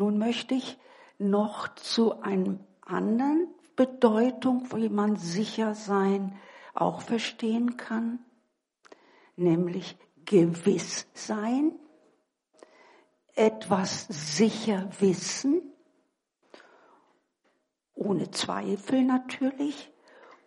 Nun 0.01 0.17
möchte 0.17 0.55
ich 0.55 0.79
noch 1.19 1.75
zu 1.75 2.23
einem 2.23 2.59
anderen 2.81 3.53
Bedeutung, 3.75 4.67
wie 4.73 4.89
man 4.89 5.15
sicher 5.15 5.75
sein 5.75 6.39
auch 6.73 7.01
verstehen 7.01 7.77
kann, 7.77 8.17
nämlich 9.35 9.95
gewiss 10.25 11.05
sein, 11.13 11.77
etwas 13.35 14.07
sicher 14.09 14.89
wissen, 14.99 15.61
ohne 17.93 18.31
Zweifel 18.31 19.03
natürlich, 19.03 19.91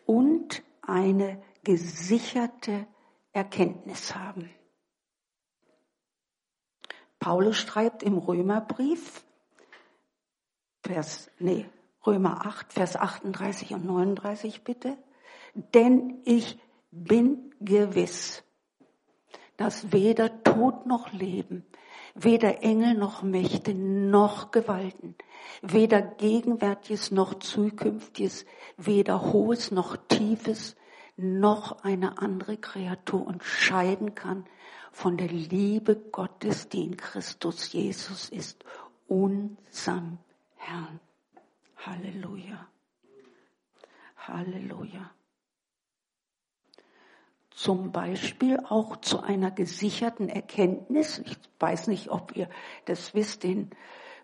und 0.05 0.65
eine 0.83 1.41
gesicherte 1.63 2.89
Erkenntnis 3.31 4.17
haben. 4.17 4.51
Paulus 7.21 7.57
schreibt 7.57 8.03
im 8.03 8.19
Römerbrief, 8.19 9.25
Vers, 10.87 11.31
nee, 11.39 11.65
Römer 12.07 12.45
8, 12.45 12.75
Vers 12.75 12.97
38 12.97 13.73
und 13.73 13.87
39 13.87 14.65
bitte. 14.65 14.99
Denn 15.55 16.19
ich 16.25 16.59
bin 16.91 17.55
gewiss, 17.59 18.45
dass 19.57 19.93
weder 19.93 20.43
Tod 20.43 20.85
noch 20.85 21.11
Leben, 21.13 21.65
weder 22.15 22.63
Engel 22.63 22.95
noch 22.95 23.23
Mächte 23.23 23.75
noch 23.75 24.51
Gewalten, 24.51 25.15
weder 25.63 26.03
Gegenwärtiges 26.03 27.11
noch 27.11 27.39
Zukünftiges, 27.39 28.45
weder 28.77 29.33
Hohes 29.33 29.71
noch 29.71 29.97
Tiefes, 30.09 30.77
noch 31.17 31.83
eine 31.83 32.19
andere 32.19 32.59
Kreatur 32.59 33.27
unterscheiden 33.27 34.15
kann 34.15 34.45
von 34.93 35.17
der 35.17 35.29
Liebe 35.29 35.97
Gottes, 35.97 36.69
die 36.69 36.85
in 36.85 36.97
Christus 36.99 37.73
Jesus 37.73 38.29
ist, 38.29 38.65
unserem 39.07 40.19
Herrn. 40.67 40.99
Halleluja. 41.77 42.69
Halleluja. 44.17 45.11
Zum 47.51 47.93
Beispiel 47.93 48.59
auch 48.69 48.97
zu 48.97 49.21
einer 49.21 49.51
gesicherten 49.51 50.31
Erkenntnis. 50.31 51.19
Ich 51.19 51.37
weiß 51.61 51.89
nicht, 51.89 52.09
ob 52.09 52.35
ihr 52.35 52.49
das 52.87 53.15
wisst, 53.15 53.43
den 53.43 53.71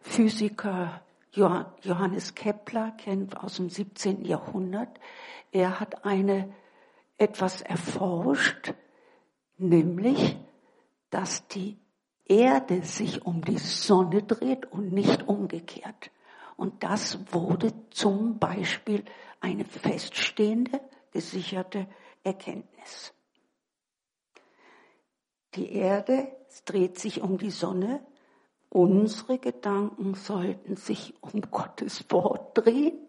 Physiker 0.01 1.03
Johannes 1.33 2.35
Kepler 2.35 2.93
kennt 2.93 3.37
aus 3.37 3.57
dem 3.57 3.69
17. 3.69 4.25
Jahrhundert. 4.25 4.99
Er 5.53 5.79
hat 5.79 6.07
eine 6.07 6.53
etwas 7.19 7.61
erforscht, 7.61 8.73
nämlich, 9.59 10.39
dass 11.11 11.47
die 11.49 11.79
Erde 12.25 12.83
sich 12.83 13.27
um 13.27 13.43
die 13.43 13.59
Sonne 13.59 14.23
dreht 14.23 14.73
und 14.73 14.93
nicht 14.93 15.29
umgekehrt. 15.29 16.11
Und 16.61 16.83
das 16.83 17.33
wurde 17.33 17.73
zum 17.89 18.39
Beispiel 18.39 19.03
eine 19.41 19.65
feststehende, 19.65 20.79
gesicherte 21.11 21.87
Erkenntnis. 22.23 23.15
Die 25.55 25.73
Erde 25.73 26.37
dreht 26.67 26.99
sich 26.99 27.23
um 27.23 27.39
die 27.39 27.51
Sonne. 27.51 28.05
Unsere 28.69 29.39
Gedanken 29.39 30.13
sollten 30.13 30.77
sich 30.77 31.15
um 31.23 31.41
Gottes 31.41 32.05
Wort 32.11 32.59
drehen. 32.59 33.09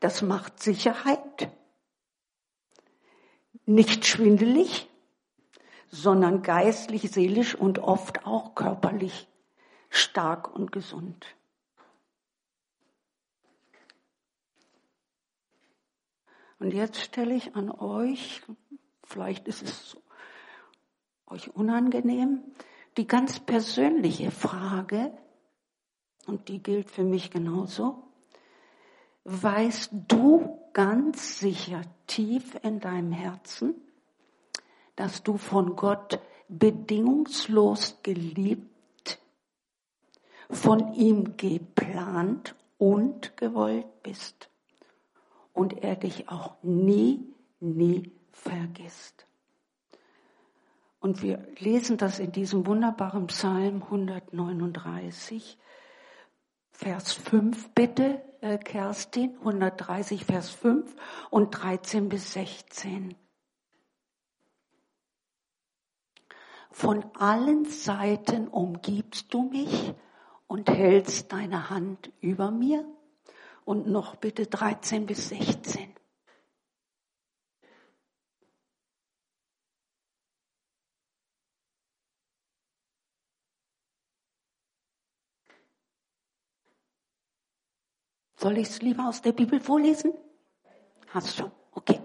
Das 0.00 0.20
macht 0.20 0.60
Sicherheit. 0.60 1.48
Nicht 3.66 4.04
schwindelig, 4.04 4.90
sondern 5.92 6.42
geistlich, 6.42 7.08
seelisch 7.12 7.54
und 7.54 7.78
oft 7.78 8.26
auch 8.26 8.56
körperlich 8.56 9.28
stark 9.90 10.52
und 10.52 10.72
gesund. 10.72 11.24
Und 16.58 16.72
jetzt 16.72 17.00
stelle 17.00 17.34
ich 17.34 17.56
an 17.56 17.70
euch, 17.70 18.42
vielleicht 19.02 19.48
ist 19.48 19.62
es 19.62 19.96
euch 21.26 21.54
unangenehm, 21.54 22.42
die 22.96 23.06
ganz 23.06 23.40
persönliche 23.40 24.30
Frage, 24.30 25.12
und 26.26 26.48
die 26.48 26.62
gilt 26.62 26.90
für 26.90 27.04
mich 27.04 27.30
genauso. 27.30 28.04
Weißt 29.24 29.90
du 30.08 30.58
ganz 30.72 31.38
sicher 31.38 31.82
tief 32.06 32.58
in 32.62 32.80
deinem 32.80 33.12
Herzen, 33.12 33.74
dass 34.96 35.22
du 35.22 35.36
von 35.36 35.76
Gott 35.76 36.20
bedingungslos 36.48 38.00
geliebt, 38.02 39.18
von 40.50 40.94
ihm 40.94 41.36
geplant 41.36 42.54
und 42.78 43.36
gewollt 43.36 44.02
bist? 44.02 44.50
Und 45.54 45.82
er 45.82 45.96
dich 45.96 46.28
auch 46.28 46.56
nie, 46.62 47.32
nie 47.60 48.12
vergisst. 48.32 49.26
Und 51.00 51.22
wir 51.22 51.46
lesen 51.58 51.96
das 51.96 52.18
in 52.18 52.32
diesem 52.32 52.66
wunderbaren 52.66 53.28
Psalm 53.28 53.82
139, 53.82 55.58
Vers 56.72 57.12
5 57.12 57.70
bitte, 57.70 58.20
äh, 58.40 58.58
Kerstin, 58.58 59.36
130, 59.38 60.24
Vers 60.24 60.50
5 60.50 60.94
und 61.30 61.50
13 61.50 62.08
bis 62.08 62.32
16. 62.32 63.14
Von 66.70 67.04
allen 67.14 67.64
Seiten 67.66 68.48
umgibst 68.48 69.32
du 69.32 69.44
mich 69.44 69.94
und 70.48 70.68
hältst 70.68 71.32
deine 71.32 71.70
Hand 71.70 72.10
über 72.20 72.50
mir 72.50 72.84
und 73.64 73.86
noch 73.86 74.16
bitte 74.16 74.46
13 74.46 75.06
bis 75.06 75.28
16. 75.28 75.94
Soll 88.44 88.58
ich 88.58 88.68
es 88.68 88.82
lieber 88.82 89.08
aus 89.08 89.22
der 89.22 89.32
Bibel 89.32 89.58
vorlesen? 89.58 90.12
Hast 91.08 91.40
du? 91.40 91.50
Okay. 91.72 91.98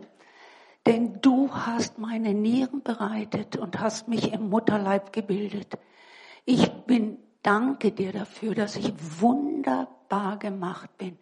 Denn 0.86 1.20
du 1.22 1.54
hast 1.54 1.98
meine 1.98 2.34
Nieren 2.34 2.82
bereitet 2.82 3.58
und 3.58 3.80
hast 3.82 4.08
mich 4.08 4.32
im 4.32 4.50
Mutterleib 4.50 5.12
gebildet. 5.12 5.78
Ich 6.46 6.72
bin, 6.86 7.18
danke 7.50 7.92
dir 7.92 8.12
dafür, 8.12 8.54
dass 8.54 8.76
ich 8.76 8.94
wunderbar 9.20 10.38
gemacht 10.38 10.96
bin. 11.00 11.18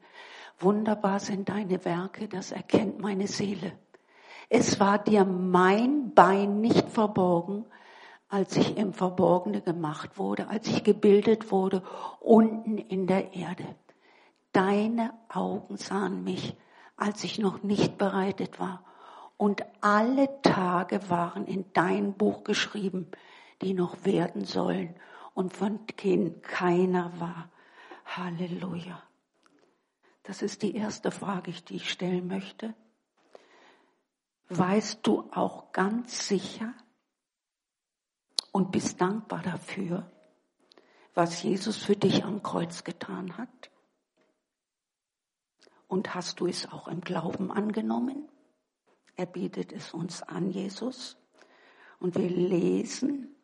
Wunderbar 0.60 1.22
sind 1.22 1.48
deine 1.48 1.86
Werke, 1.86 2.28
das 2.28 2.52
erkennt 2.52 3.00
meine 3.00 3.28
Seele. 3.28 3.72
Es 4.50 4.78
war 4.82 5.00
dir 5.00 5.24
mein 5.24 6.14
Bein 6.14 6.60
nicht 6.60 6.90
verborgen, 6.90 7.66
als 8.28 8.58
ich 8.58 8.76
im 8.76 8.92
Verborgene 8.92 9.62
gemacht 9.62 10.18
wurde, 10.18 10.50
als 10.50 10.68
ich 10.68 10.84
gebildet 10.84 11.50
wurde, 11.50 11.82
unten 12.20 12.78
in 12.78 13.08
der 13.08 13.34
Erde. 13.34 13.64
Deine 14.52 15.14
Augen 15.30 15.78
sahen 15.78 16.26
mich, 16.26 16.58
als 16.98 17.24
ich 17.24 17.40
noch 17.40 17.64
nicht 17.64 17.98
bereitet 17.98 18.60
war. 18.60 18.84
Und 19.38 19.64
alle 19.80 20.42
Tage 20.42 21.10
waren 21.10 21.46
in 21.46 21.72
dein 21.72 22.16
Buch 22.16 22.44
geschrieben, 22.44 23.08
die 23.62 23.74
noch 23.74 24.04
werden 24.04 24.44
sollen 24.44 24.94
und 25.38 25.54
von 25.54 25.86
denen 26.04 26.42
keiner 26.42 27.20
war. 27.20 27.52
Halleluja. 28.06 29.04
Das 30.24 30.42
ist 30.42 30.64
die 30.64 30.76
erste 30.76 31.12
Frage, 31.12 31.52
die 31.52 31.76
ich 31.76 31.92
stellen 31.92 32.28
möchte. 32.28 32.74
Weißt 34.50 35.06
du 35.06 35.30
auch 35.32 35.72
ganz 35.74 36.28
sicher 36.28 36.74
und 38.52 38.72
bist 38.72 39.00
dankbar 39.00 39.44
dafür, 39.44 40.12
was 41.14 41.44
Jesus 41.44 41.78
für 41.78 41.96
dich 41.96 42.24
am 42.24 42.42
Kreuz 42.42 42.84
getan 42.84 43.38
hat? 43.38 43.70
Und 45.88 46.16
hast 46.16 46.40
du 46.40 46.48
es 46.48 46.68
auch 46.68 46.88
im 46.88 47.02
Glauben 47.02 47.52
angenommen? 47.52 48.28
Er 49.16 49.28
bietet 49.28 49.72
es 49.72 49.94
uns 49.94 50.24
an, 50.24 50.50
Jesus. 50.50 51.16
Und 52.00 52.16
wir 52.16 52.28
lesen 52.28 53.36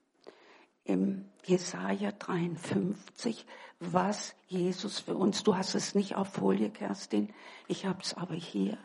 im 0.86 1.30
Jesaja 1.46 2.12
53, 2.12 3.46
was 3.80 4.34
Jesus 4.48 5.00
für 5.00 5.16
uns, 5.16 5.44
du 5.44 5.58
hast 5.58 5.76
es 5.76 5.94
nicht 5.94 6.16
auf 6.16 6.30
Folie, 6.30 6.70
Kerstin, 6.70 7.34
ich 7.68 7.86
habe 7.86 8.02
es 8.02 8.14
aber 8.14 8.36
hier. 8.36 8.78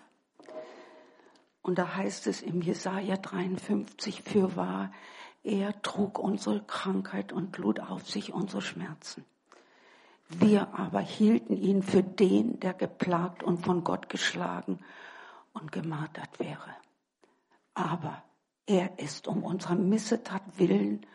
Und 1.62 1.78
da 1.78 1.94
heißt 1.94 2.26
es 2.26 2.42
im 2.42 2.62
Jesaja 2.62 3.16
53, 3.16 4.22
für 4.22 4.56
wahr, 4.56 4.92
er 5.44 5.80
trug 5.82 6.18
unsere 6.18 6.62
Krankheit 6.64 7.32
und 7.32 7.56
lud 7.58 7.80
auf 7.80 8.08
sich 8.08 8.32
unsere 8.32 8.62
Schmerzen. 8.62 9.24
Wir 10.28 10.74
aber 10.74 11.00
hielten 11.00 11.56
ihn 11.56 11.82
für 11.82 12.02
den, 12.02 12.60
der 12.60 12.74
geplagt 12.74 13.42
und 13.42 13.64
von 13.64 13.84
Gott 13.84 14.08
geschlagen 14.08 14.80
und 15.52 15.72
gemartert 15.72 16.38
wäre. 16.38 16.74
Aber 17.74 18.22
er 18.66 18.98
ist 18.98 19.28
um 19.28 19.44
unserer 19.44 19.76
Missetat 19.76 20.42
willen 20.56 21.06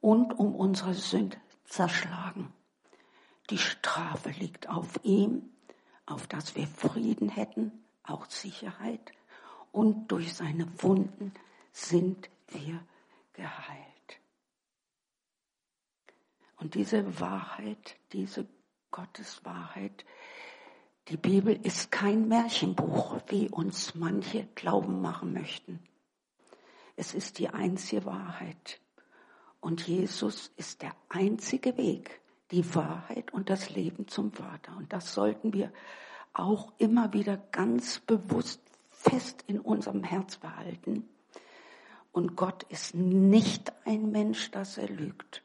und 0.00 0.32
um 0.32 0.54
unsere 0.54 0.94
Sünde 0.94 1.36
zerschlagen. 1.64 2.52
Die 3.50 3.58
Strafe 3.58 4.30
liegt 4.30 4.68
auf 4.68 5.00
ihm, 5.02 5.50
auf 6.06 6.26
dass 6.26 6.56
wir 6.56 6.66
Frieden 6.66 7.28
hätten, 7.28 7.84
auch 8.02 8.26
Sicherheit. 8.26 9.12
Und 9.72 10.08
durch 10.08 10.34
seine 10.34 10.66
Wunden 10.82 11.32
sind 11.72 12.28
wir 12.48 12.80
geheilt. 13.32 13.90
Und 16.56 16.74
diese 16.74 17.20
Wahrheit, 17.20 17.96
diese 18.12 18.46
Gotteswahrheit, 18.90 20.04
die 21.08 21.16
Bibel 21.16 21.58
ist 21.64 21.90
kein 21.90 22.28
Märchenbuch, 22.28 23.18
wie 23.28 23.48
uns 23.48 23.94
manche 23.94 24.46
glauben 24.54 25.00
machen 25.00 25.32
möchten. 25.32 25.80
Es 26.96 27.14
ist 27.14 27.38
die 27.38 27.48
einzige 27.48 28.04
Wahrheit. 28.04 28.80
Und 29.60 29.86
Jesus 29.86 30.50
ist 30.56 30.82
der 30.82 30.94
einzige 31.08 31.76
Weg, 31.76 32.20
die 32.50 32.74
Wahrheit 32.74 33.32
und 33.32 33.50
das 33.50 33.70
Leben 33.70 34.08
zum 34.08 34.32
Vater. 34.32 34.76
Und 34.76 34.92
das 34.92 35.14
sollten 35.14 35.52
wir 35.52 35.72
auch 36.32 36.72
immer 36.78 37.12
wieder 37.12 37.36
ganz 37.36 38.00
bewusst 38.00 38.60
fest 38.88 39.44
in 39.46 39.60
unserem 39.60 40.04
Herz 40.04 40.36
behalten. 40.36 41.08
Und 42.12 42.36
Gott 42.36 42.64
ist 42.64 42.94
nicht 42.94 43.72
ein 43.84 44.10
Mensch, 44.10 44.50
dass 44.50 44.78
er 44.78 44.88
lügt. 44.88 45.42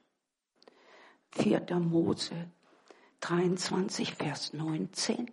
4. 1.31 1.65
Mose 1.79 2.49
23, 3.21 4.15
Vers 4.15 4.53
19. 4.53 5.31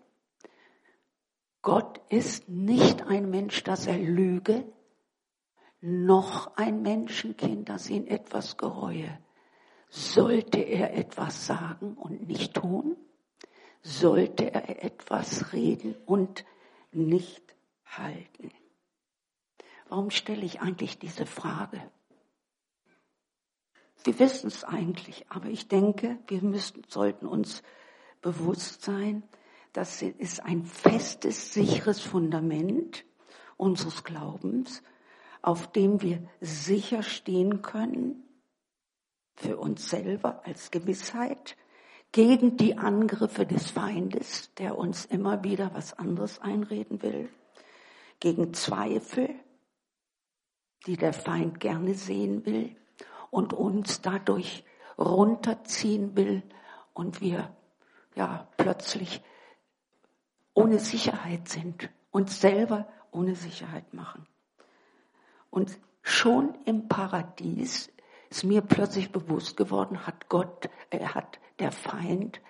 Gott 1.63 2.01
ist 2.09 2.49
nicht 2.49 3.03
ein 3.03 3.31
Mensch, 3.31 3.63
dass 3.63 3.87
er 3.87 3.99
lüge, 3.99 4.65
noch 5.83 6.57
ein 6.57 6.83
Menschenkind, 6.83 7.69
das 7.69 7.91
ihn 7.91 8.07
etwas 8.07 8.57
gereue. 8.57 9.19
Sollte 9.89 10.59
er 10.59 10.95
etwas 10.97 11.47
sagen 11.47 11.95
und 11.95 12.27
nicht 12.29 12.55
tun? 12.55 12.97
Sollte 13.83 14.55
er 14.55 14.85
etwas 14.85 15.53
reden 15.53 15.97
und 16.07 16.45
nicht 16.93 17.43
halten? 17.85 18.53
Warum 19.89 20.11
stelle 20.11 20.45
ich 20.45 20.61
eigentlich 20.61 20.99
diese 20.99 21.27
Frage? 21.27 21.83
Wir 24.05 24.19
wissen 24.19 24.47
es 24.47 24.65
eigentlich, 24.65 25.27
aber 25.31 25.49
ich 25.49 25.69
denke, 25.69 26.19
wir 26.29 26.43
müssen, 26.43 26.83
sollten 26.89 27.27
uns 27.27 27.63
bewusst 28.21 28.83
sein, 28.83 29.25
das 29.73 30.01
ist 30.01 30.41
ein 30.45 30.65
festes, 30.65 31.53
sicheres 31.53 32.01
Fundament 32.01 33.05
unseres 33.57 34.05
Glaubens, 34.05 34.83
auf 35.43 35.71
dem 35.73 36.01
wir 36.01 36.23
sicher 36.41 37.03
stehen 37.03 37.63
können, 37.63 38.23
für 39.35 39.59
uns 39.59 39.91
selber 39.91 40.43
als 40.45 40.71
Gewissheit, 40.71 41.57
gegen 42.13 42.57
die 42.59 42.77
Angriffe 42.79 43.47
des 43.47 43.71
Feindes, 43.71 44.55
der 44.55 44.77
uns 44.77 45.07
immer 45.07 45.43
wieder 45.45 45.75
was 45.75 45.99
anderes 45.99 46.41
einreden 46.41 47.03
will, 47.03 47.29
gegen 48.21 48.55
Zweifel, 48.55 49.31
die 50.87 50.97
der 50.97 51.13
Feind 51.13 51.59
gerne 51.59 51.95
sehen 51.95 52.45
will 52.45 52.77
und 53.31 53.55
uns 53.55 54.03
dadurch 54.03 54.65
runterziehen 54.99 56.15
will 56.17 56.43
und 56.93 57.21
wir 57.21 57.57
ja 58.15 58.47
plötzlich 58.59 59.23
ohne 60.55 60.79
Sicherheit 60.79 61.49
sind, 61.49 61.89
uns 62.11 62.41
selber 62.41 62.87
ohne 63.11 63.35
Sicherheit 63.35 63.95
machen. 63.95 64.27
Und 65.53 65.79
schon 66.01 66.55
im 66.65 66.89
Paradies 66.89 67.93
ist 68.31 68.43
mir 68.43 68.63
plötzlich 68.63 69.13
bewusst 69.13 69.59
geworden, 69.59 70.07
hat 70.07 70.31
Gott, 70.31 70.71
er 70.89 71.15
hat 71.15 71.39
der 71.59 71.71
Feind 71.71 72.41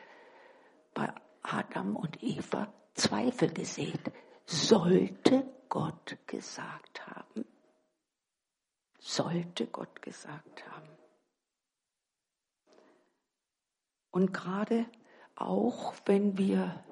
bei 0.94 1.12
Adam 1.42 1.96
und 1.96 2.22
Eva 2.22 2.72
Zweifel 2.94 3.52
gesehen. 3.52 3.98
Sollte 4.46 5.52
Gott 5.68 6.16
gesagt 6.28 7.04
haben? 7.08 7.44
Sollte 9.00 9.66
Gott 9.66 10.00
gesagt 10.00 10.64
haben? 10.70 10.88
Und 14.12 14.32
gerade 14.32 14.86
auch 15.34 15.94
wenn 16.06 16.38
wir 16.38 16.84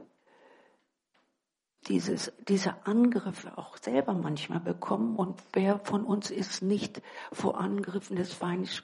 dieses, 1.89 2.33
diese 2.47 2.87
Angriffe 2.87 3.57
auch 3.57 3.77
selber 3.79 4.15
manchmal 4.15 4.61
bekommen. 4.61 5.17
Und 5.17 5.43
wer 5.53 5.79
von 5.79 6.05
uns 6.05 6.31
ist 6.31 6.63
nicht 6.63 7.03
vor 7.33 7.59
Angriffen 7.59 8.17
des 8.17 8.33
Feindes 8.33 8.83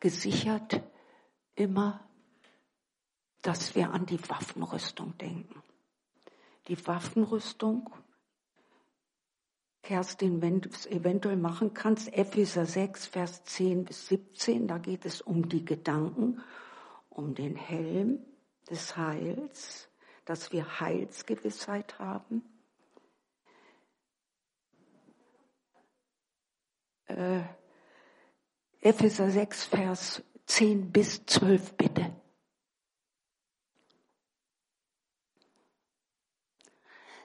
gesichert? 0.00 0.82
Immer, 1.54 2.06
dass 3.42 3.74
wir 3.74 3.92
an 3.92 4.06
die 4.06 4.20
Waffenrüstung 4.28 5.16
denken. 5.18 5.62
Die 6.68 6.86
Waffenrüstung, 6.86 7.90
Kerstin, 9.82 10.42
wenn 10.42 10.60
du 10.60 10.68
es 10.68 10.86
eventuell 10.86 11.36
machen 11.36 11.72
kannst, 11.72 12.12
Epheser 12.12 12.66
6, 12.66 13.06
Vers 13.06 13.44
10 13.44 13.84
bis 13.84 14.08
17, 14.08 14.66
da 14.66 14.78
geht 14.78 15.06
es 15.06 15.20
um 15.20 15.48
die 15.48 15.64
Gedanken, 15.64 16.42
um 17.08 17.34
den 17.34 17.54
Helm 17.54 18.18
des 18.68 18.96
Heils, 18.96 19.85
dass 20.26 20.52
wir 20.52 20.80
Heilsgewissheit 20.80 21.98
haben. 21.98 22.42
Äh, 27.06 27.42
Epheser 28.80 29.30
6, 29.30 29.64
Vers 29.64 30.22
10 30.46 30.92
bis 30.92 31.24
12 31.24 31.74
bitte. 31.74 32.12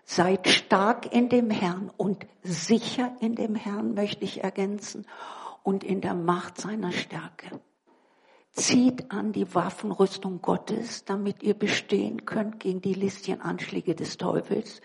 Seid 0.03 0.47
stark 0.47 1.11
in 1.13 1.29
dem 1.29 1.49
Herrn 1.49 1.89
und 1.89 2.27
sicher 2.43 3.15
in 3.19 3.35
dem 3.35 3.55
Herrn, 3.55 3.93
möchte 3.93 4.23
ich 4.23 4.43
ergänzen, 4.43 5.07
und 5.63 5.83
in 5.83 6.01
der 6.01 6.15
Macht 6.15 6.59
seiner 6.59 6.91
Stärke. 6.91 7.61
Zieht 8.53 9.11
an 9.11 9.31
die 9.31 9.55
Waffenrüstung 9.55 10.41
Gottes, 10.41 11.05
damit 11.05 11.41
ihr 11.41 11.53
bestehen 11.53 12.25
könnt 12.25 12.59
gegen 12.59 12.81
die 12.81 12.93
listigen 12.93 13.41
Anschläge 13.41 13.95
des 13.95 14.17
Teufels. 14.17 14.81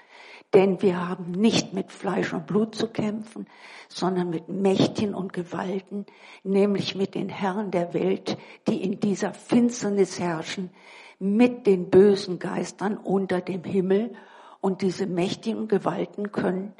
Denn 0.54 0.80
wir 0.82 1.08
haben 1.08 1.32
nicht 1.32 1.72
mit 1.74 1.90
Fleisch 1.90 2.32
und 2.32 2.46
Blut 2.46 2.76
zu 2.76 2.88
kämpfen, 2.88 3.46
sondern 3.88 4.30
mit 4.30 4.48
Mächten 4.48 5.14
und 5.14 5.32
Gewalten, 5.32 6.06
nämlich 6.44 6.94
mit 6.94 7.16
den 7.16 7.28
Herren 7.28 7.72
der 7.72 7.92
Welt, 7.92 8.38
die 8.68 8.82
in 8.82 9.00
dieser 9.00 9.34
Finsternis 9.34 10.20
herrschen, 10.20 10.70
mit 11.18 11.66
den 11.66 11.90
bösen 11.90 12.38
Geistern 12.38 12.96
unter 12.96 13.40
dem 13.40 13.64
Himmel. 13.64 14.14
Und 14.60 14.82
diese 14.82 15.06
mächtigen 15.06 15.66
Gewalten 15.66 16.30
können 16.30 16.72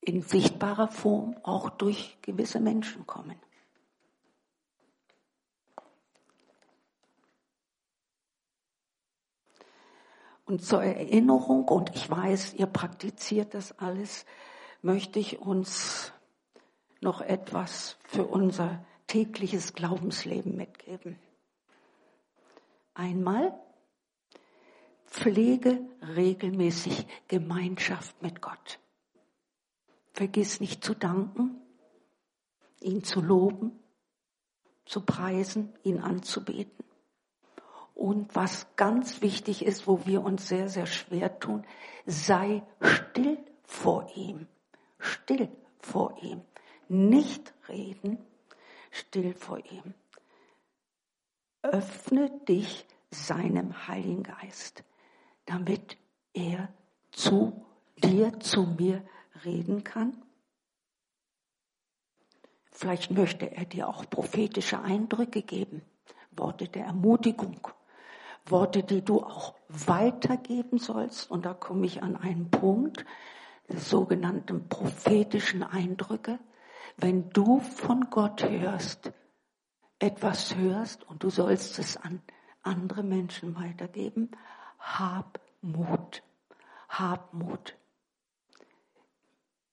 in 0.00 0.20
sichtbarer 0.20 0.88
Form 0.88 1.36
auch 1.42 1.70
durch 1.70 2.18
gewisse 2.22 2.60
Menschen 2.60 3.06
kommen. 3.06 3.36
Und 10.44 10.64
zur 10.64 10.82
Erinnerung, 10.82 11.68
und 11.68 11.94
ich 11.94 12.10
weiß, 12.10 12.54
ihr 12.54 12.66
praktiziert 12.66 13.54
das 13.54 13.78
alles, 13.78 14.26
möchte 14.82 15.18
ich 15.18 15.40
uns 15.40 16.12
noch 17.00 17.20
etwas 17.20 17.96
für 18.04 18.26
unser 18.26 18.84
tägliches 19.06 19.74
Glaubensleben 19.74 20.56
mitgeben. 20.56 21.18
Einmal 22.94 23.58
pflege 25.06 25.80
regelmäßig 26.16 27.06
Gemeinschaft 27.28 28.20
mit 28.22 28.42
Gott. 28.42 28.78
Vergiss 30.12 30.60
nicht 30.60 30.84
zu 30.84 30.94
danken, 30.94 31.60
ihn 32.80 33.04
zu 33.04 33.20
loben, 33.20 33.78
zu 34.84 35.00
preisen, 35.02 35.72
ihn 35.84 36.00
anzubeten 36.00 36.84
Und 38.02 38.34
was 38.34 38.66
ganz 38.74 39.22
wichtig 39.22 39.64
ist, 39.64 39.86
wo 39.86 40.04
wir 40.06 40.24
uns 40.24 40.48
sehr, 40.48 40.68
sehr 40.68 40.86
schwer 40.86 41.38
tun, 41.38 41.64
sei 42.04 42.64
still 42.80 43.38
vor 43.62 44.10
ihm. 44.16 44.48
Still 44.98 45.48
vor 45.78 46.16
ihm. 46.20 46.42
Nicht 46.88 47.54
reden, 47.68 48.18
still 48.90 49.34
vor 49.34 49.58
ihm. 49.58 49.94
Öffne 51.62 52.28
dich 52.48 52.88
seinem 53.12 53.86
Heiligen 53.86 54.24
Geist, 54.24 54.82
damit 55.46 55.96
er 56.32 56.74
zu 57.12 57.64
dir, 58.02 58.40
zu 58.40 58.64
mir 58.64 59.04
reden 59.44 59.84
kann. 59.84 60.20
Vielleicht 62.72 63.12
möchte 63.12 63.52
er 63.52 63.64
dir 63.64 63.88
auch 63.88 64.10
prophetische 64.10 64.80
Eindrücke 64.80 65.42
geben, 65.42 65.82
Worte 66.32 66.66
der 66.66 66.86
Ermutigung, 66.86 67.60
Worte, 68.46 68.82
die 68.82 69.02
du 69.02 69.22
auch 69.22 69.54
weitergeben 69.68 70.78
sollst. 70.78 71.30
Und 71.30 71.46
da 71.46 71.54
komme 71.54 71.86
ich 71.86 72.02
an 72.02 72.16
einen 72.16 72.50
Punkt, 72.50 73.04
die 73.70 73.78
sogenannten 73.78 74.68
prophetischen 74.68 75.62
Eindrücke. 75.62 76.38
Wenn 76.96 77.30
du 77.30 77.60
von 77.60 78.10
Gott 78.10 78.48
hörst, 78.48 79.12
etwas 79.98 80.56
hörst 80.56 81.08
und 81.08 81.22
du 81.22 81.30
sollst 81.30 81.78
es 81.78 81.96
an 81.96 82.20
andere 82.62 83.02
Menschen 83.02 83.56
weitergeben, 83.56 84.30
hab 84.78 85.40
Mut. 85.60 86.22
Hab 86.88 87.32
Mut. 87.32 87.76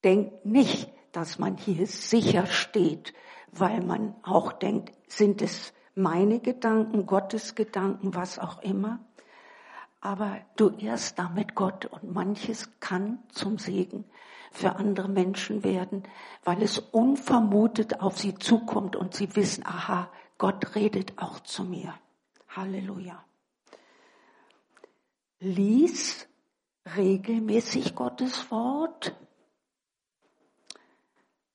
Denk 0.03 0.45
nicht, 0.45 0.91
dass 1.11 1.39
man 1.39 1.57
hier 1.57 1.87
sicher 1.87 2.45
steht, 2.45 3.13
weil 3.51 3.81
man 3.81 4.15
auch 4.23 4.53
denkt, 4.53 4.95
sind 5.11 5.41
es 5.41 5.73
meine 5.99 6.39
Gedanken, 6.39 7.05
Gottes 7.05 7.53
Gedanken, 7.55 8.15
was 8.15 8.39
auch 8.39 8.61
immer. 8.61 8.99
Aber 10.01 10.39
du 10.55 10.69
ehrst 10.69 11.19
damit 11.19 11.55
Gott 11.55 11.85
und 11.85 12.13
manches 12.13 12.79
kann 12.79 13.19
zum 13.29 13.57
Segen 13.57 14.05
für 14.51 14.77
andere 14.77 15.09
Menschen 15.09 15.63
werden, 15.63 16.03
weil 16.43 16.63
es 16.63 16.79
unvermutet 16.79 17.99
auf 17.99 18.17
sie 18.17 18.35
zukommt 18.35 18.95
und 18.95 19.13
sie 19.13 19.35
wissen, 19.35 19.65
aha, 19.65 20.09
Gott 20.37 20.75
redet 20.75 21.17
auch 21.17 21.41
zu 21.41 21.65
mir. 21.65 21.93
Halleluja. 22.47 23.23
Lies 25.39 26.27
regelmäßig 26.95 27.93
Gottes 27.93 28.49
Wort. 28.49 29.15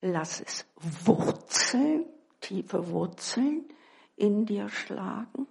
Lass 0.02 0.40
es 0.40 0.66
Wurzeln, 0.76 2.04
tiefe 2.40 2.90
Wurzeln 2.90 3.64
in 4.16 4.46
dir 4.46 4.68
schlagen. 4.68 5.46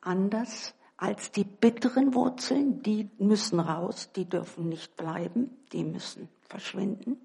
Anders 0.00 0.74
als 0.96 1.30
die 1.30 1.44
bitteren 1.44 2.14
Wurzeln, 2.14 2.82
die 2.82 3.10
müssen 3.18 3.60
raus, 3.60 4.10
die 4.14 4.28
dürfen 4.28 4.68
nicht 4.68 4.96
bleiben, 4.96 5.50
die 5.72 5.84
müssen 5.84 6.28
verschwinden. 6.48 7.20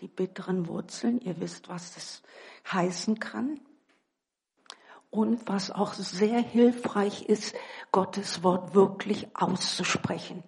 Die 0.00 0.08
bitteren 0.08 0.68
Wurzeln, 0.68 1.20
ihr 1.20 1.38
wisst, 1.40 1.68
was 1.68 1.94
das 1.94 2.22
heißen 2.72 3.20
kann. 3.20 3.60
Und 5.10 5.46
was 5.46 5.70
auch 5.70 5.92
sehr 5.92 6.40
hilfreich 6.40 7.24
ist, 7.28 7.54
Gottes 7.92 8.42
Wort 8.42 8.74
wirklich 8.74 9.28
auszusprechen. 9.36 10.42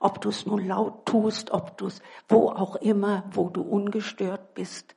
Ob 0.00 0.20
du 0.20 0.30
es 0.30 0.46
nun 0.46 0.66
laut 0.66 1.06
tust, 1.06 1.52
ob 1.52 1.78
du 1.78 1.86
es 1.86 2.02
wo 2.28 2.48
auch 2.48 2.74
immer, 2.76 3.24
wo 3.32 3.48
du 3.48 3.62
ungestört 3.62 4.54
bist. 4.54 4.96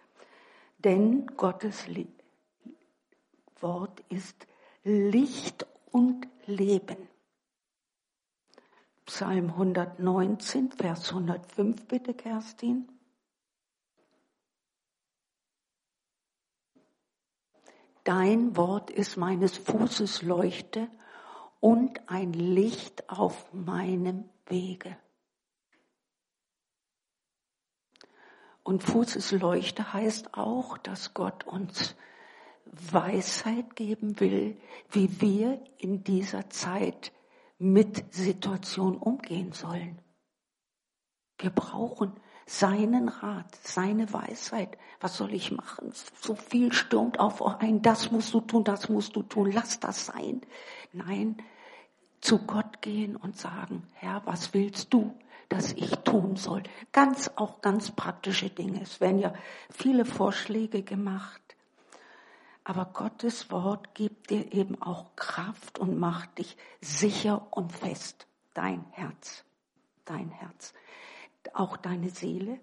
Denn 0.80 1.28
Gottes 1.38 1.88
Wort 3.64 4.02
ist 4.10 4.46
Licht 4.84 5.66
und 5.92 6.28
Leben. 6.46 7.10
Psalm 9.06 9.50
119, 9.50 10.72
Vers 10.72 11.10
105 11.10 11.88
bitte, 11.88 12.14
Kerstin. 12.14 12.88
Dein 18.04 18.56
Wort 18.58 18.92
ist 18.92 19.18
meines 19.18 19.58
Fußes 19.58 20.22
Leuchte 20.24 20.90
und 21.62 22.10
ein 22.10 22.34
Licht 22.34 23.10
auf 23.10 23.54
meinem 23.54 24.30
Wege. 24.48 24.98
Und 28.64 28.84
Fußesleuchte 28.84 29.94
heißt 29.94 30.34
auch, 30.34 30.78
dass 30.78 31.14
Gott 31.14 31.46
uns 31.46 31.96
Weisheit 32.66 33.76
geben 33.76 34.20
will, 34.20 34.58
wie 34.92 35.22
wir 35.22 35.64
in 35.78 36.04
dieser 36.04 36.50
Zeit 36.50 37.12
mit 37.60 38.14
Situationen 38.14 38.98
umgehen 38.98 39.52
sollen. 39.54 40.00
Wir 41.38 41.50
brauchen 41.50 42.14
seinen 42.46 43.10
Rat, 43.10 43.56
seine 43.62 44.12
Weisheit. 44.12 44.78
Was 45.00 45.18
soll 45.18 45.34
ich 45.34 45.52
machen? 45.52 45.94
So 46.22 46.36
viel 46.36 46.74
stürmt 46.74 47.20
auf 47.20 47.42
ein, 47.42 47.82
das 47.82 48.12
musst 48.12 48.34
du 48.34 48.42
tun, 48.42 48.64
das 48.64 48.90
musst 48.90 49.16
du 49.16 49.24
tun, 49.24 49.52
lass 49.52 49.80
das 49.80 50.06
sein. 50.06 50.42
Nein, 50.92 51.38
zu 52.22 52.40
Gott 52.40 52.82
gehen 52.82 53.16
und 53.16 53.38
sagen, 53.38 53.84
Herr, 53.94 54.22
was 54.26 54.54
willst 54.54 54.94
du, 54.94 55.14
dass 55.50 55.74
ich 55.74 55.96
tun 56.00 56.36
soll? 56.36 56.64
Ganz, 56.92 57.32
auch 57.36 57.62
ganz 57.62 57.92
praktische 57.92 58.50
Dinge. 58.50 58.82
Es 58.82 59.02
werden 59.02 59.20
ja 59.20 59.34
viele 59.70 60.06
Vorschläge 60.06 60.84
gemacht. 60.84 61.53
Aber 62.64 62.86
Gottes 62.86 63.52
Wort 63.52 63.94
gibt 63.94 64.30
dir 64.30 64.54
eben 64.54 64.82
auch 64.82 65.16
Kraft 65.16 65.80
und 65.80 66.00
macht 66.00 66.38
dich 66.38 66.56
sicher 66.82 67.48
und 67.52 67.72
fest. 67.72 68.28
Dein 68.54 68.86
Herz, 68.92 69.44
dein 70.06 70.30
Herz, 70.30 70.74
auch 71.54 71.76
deine 71.76 72.10
Seele. 72.10 72.60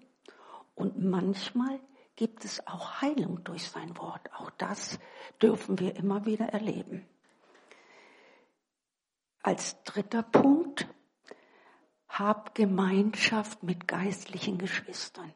Und 0.73 1.03
manchmal 1.03 1.79
gibt 2.15 2.45
es 2.45 2.65
auch 2.65 3.01
Heilung 3.01 3.43
durch 3.43 3.69
sein 3.69 3.95
Wort. 3.97 4.33
Auch 4.33 4.49
das 4.51 4.99
dürfen 5.41 5.79
wir 5.79 5.95
immer 5.95 6.25
wieder 6.25 6.45
erleben. 6.45 7.05
Als 9.43 9.83
dritter 9.83 10.23
Punkt, 10.23 10.87
hab 12.07 12.55
Gemeinschaft 12.55 13.63
mit 13.63 13.87
geistlichen 13.87 14.57
Geschwistern. 14.57 15.31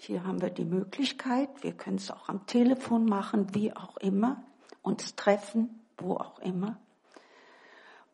Hier 0.00 0.24
haben 0.24 0.40
wir 0.40 0.48
die 0.48 0.64
Möglichkeit, 0.64 1.50
wir 1.62 1.72
können 1.72 1.96
es 1.96 2.10
auch 2.10 2.30
am 2.30 2.46
Telefon 2.46 3.04
machen, 3.04 3.54
wie 3.54 3.76
auch 3.76 3.98
immer, 3.98 4.42
uns 4.80 5.14
treffen, 5.14 5.84
wo 5.98 6.14
auch 6.14 6.38
immer. 6.38 6.78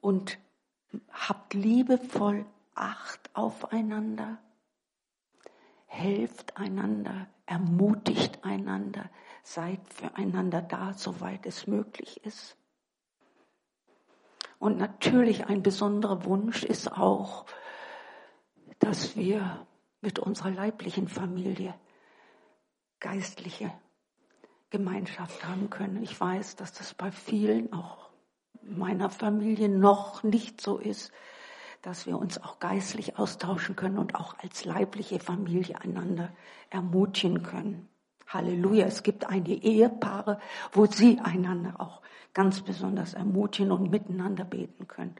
Und 0.01 0.39
habt 1.13 1.55
liebevoll 1.55 2.45
Acht 2.75 3.31
aufeinander, 3.33 4.37
helft 5.87 6.59
einander, 6.59 7.27
ermutigt 7.47 8.45
einander, 8.45 9.09
seid 9.43 9.81
füreinander 9.89 10.61
da, 10.61 10.93
soweit 10.93 11.47
es 11.47 11.67
möglich 11.67 12.23
ist. 12.25 12.59
Und 14.59 14.77
natürlich 14.77 15.47
ein 15.47 15.63
besonderer 15.63 16.27
Wunsch 16.27 16.65
ist 16.65 16.93
auch, 16.93 17.47
dass 18.79 19.17
wir 19.17 19.67
mit 20.07 20.21
unserer 20.21 20.53
leiblichen 20.53 21.09
Familie 21.09 21.75
geistliche 23.01 23.73
Gemeinschaft 24.71 25.45
haben 25.45 25.69
können. 25.69 26.01
Ich 26.01 26.19
weiß, 26.19 26.55
dass 26.55 26.73
das 26.73 26.95
bei 26.95 27.11
vielen, 27.11 27.73
auch 27.73 28.11
meiner 28.63 29.11
Familie, 29.11 29.69
noch 29.69 30.23
nicht 30.23 30.61
so 30.61 30.79
ist, 30.79 31.11
dass 31.83 32.07
wir 32.07 32.19
uns 32.19 32.41
auch 32.41 32.61
geistlich 32.61 33.19
austauschen 33.19 33.75
können 33.75 33.99
und 33.99 34.15
auch 34.15 34.39
als 34.39 34.65
leibliche 34.65 35.19
Familie 35.19 35.81
einander 35.81 36.33
ermutigen 36.71 37.43
können. 37.43 37.89
Halleluja. 38.29 38.87
Es 38.87 39.03
gibt 39.03 39.25
einige 39.25 39.55
Ehepaare, 39.55 40.39
wo 40.71 40.87
sie 40.87 41.19
einander 41.19 41.81
auch 41.81 42.01
ganz 42.33 42.61
besonders 42.61 43.15
ermutigen 43.15 43.73
und 43.73 43.91
miteinander 43.91 44.45
beten 44.45 44.87
können. 44.87 45.17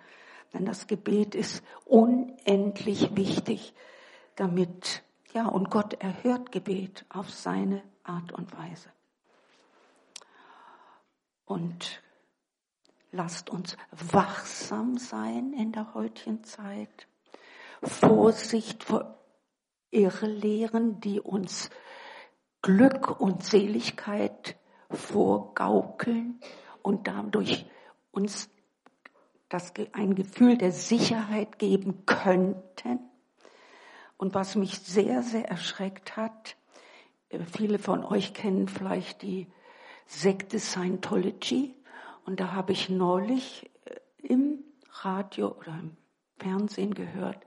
Denn 0.55 0.65
das 0.65 0.87
Gebet 0.87 1.35
ist 1.35 1.65
unendlich 1.87 3.17
wichtig 3.17 3.75
damit, 4.37 5.03
ja, 5.33 5.47
und 5.47 5.71
Gott 5.71 5.95
erhört 5.95 6.53
Gebet 6.53 7.05
auf 7.09 7.31
seine 7.31 7.83
Art 8.05 8.33
und 8.33 8.57
Weise. 8.57 8.91
Und 11.45 12.03
lasst 13.13 13.51
uns 13.51 13.77
wachsam 13.91 14.99
sein 14.99 15.53
in 15.53 15.73
der 15.73 15.95
heutigen 15.95 16.45
Zeit. 16.45 17.09
Vorsicht 17.83 18.85
vor 18.85 19.19
Irrlehren, 19.91 21.01
die 21.01 21.21
uns 21.21 21.71
Glück 22.63 23.21
und 23.21 23.45
Seligkeit 23.45 24.57
vorgaukeln 24.91 26.41
und 26.83 27.07
dadurch 27.07 27.67
uns 28.11 28.51
das, 29.49 29.73
ein 29.93 30.15
Gefühl 30.15 30.59
der 30.59 30.73
Sicherheit 30.73 31.59
geben 31.59 32.05
könnten. 32.07 32.99
Und 34.17 34.35
was 34.35 34.57
mich 34.57 34.79
sehr, 34.79 35.23
sehr 35.23 35.49
erschreckt 35.49 36.17
hat, 36.17 36.57
äh, 37.29 37.41
viele 37.45 37.79
von 37.79 38.05
euch 38.05 38.35
kennen 38.35 38.69
vielleicht 38.69 39.23
die 39.23 39.47
Sekte 40.07 40.59
Scientology. 40.59 41.75
Und 42.25 42.41
da 42.41 42.53
habe 42.53 42.73
ich 42.73 42.89
neulich 42.89 43.71
äh, 43.85 43.97
im 44.27 44.65
Radio 45.03 45.49
oder 45.49 45.79
im 45.81 45.97
Fernsehen 46.39 46.95
gehört, 46.95 47.39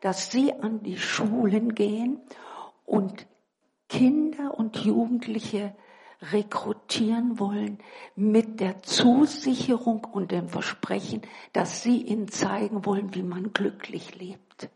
dass 0.00 0.30
sie 0.30 0.52
an 0.52 0.82
die 0.82 0.98
Schulen 0.98 1.74
gehen 1.74 2.20
und 2.84 3.26
Kinder 3.88 4.54
und 4.58 4.78
Jugendliche 4.78 5.74
rekrutieren 6.30 7.38
wollen 7.38 7.78
mit 8.14 8.60
der 8.60 8.82
Zusicherung 8.82 10.04
und 10.04 10.30
dem 10.30 10.48
Versprechen, 10.48 11.22
dass 11.52 11.82
sie 11.82 12.02
ihnen 12.02 12.28
zeigen 12.28 12.84
wollen, 12.84 13.14
wie 13.14 13.22
man 13.22 13.52
glücklich 13.52 14.14
lebt. 14.18 14.70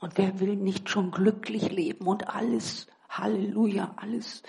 Und 0.00 0.18
wer 0.18 0.40
will 0.40 0.56
nicht 0.56 0.90
schon 0.90 1.10
glücklich 1.10 1.70
leben 1.70 2.06
und 2.06 2.28
alles, 2.28 2.86
Halleluja, 3.08 3.94
alles 3.96 4.42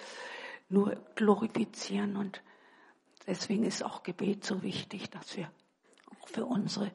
nur 0.69 0.97
glorifizieren 1.15 2.17
und 2.17 2.41
deswegen 3.25 3.63
ist 3.63 3.83
auch 3.83 4.03
Gebet 4.03 4.43
so 4.43 4.61
wichtig, 4.61 5.09
dass 5.09 5.37
wir 5.37 5.49
auch 6.11 6.27
für 6.27 6.45
unsere 6.45 6.91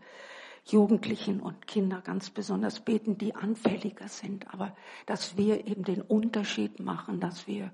Jugendlichen 0.64 1.40
und 1.40 1.66
Kinder 1.66 2.00
ganz 2.02 2.30
besonders 2.30 2.80
beten, 2.80 3.18
die 3.18 3.34
anfälliger 3.34 4.08
sind, 4.08 4.52
aber 4.52 4.76
dass 5.06 5.36
wir 5.36 5.66
eben 5.66 5.84
den 5.84 6.02
Unterschied 6.02 6.78
machen, 6.78 7.20
dass 7.20 7.46
wir 7.46 7.72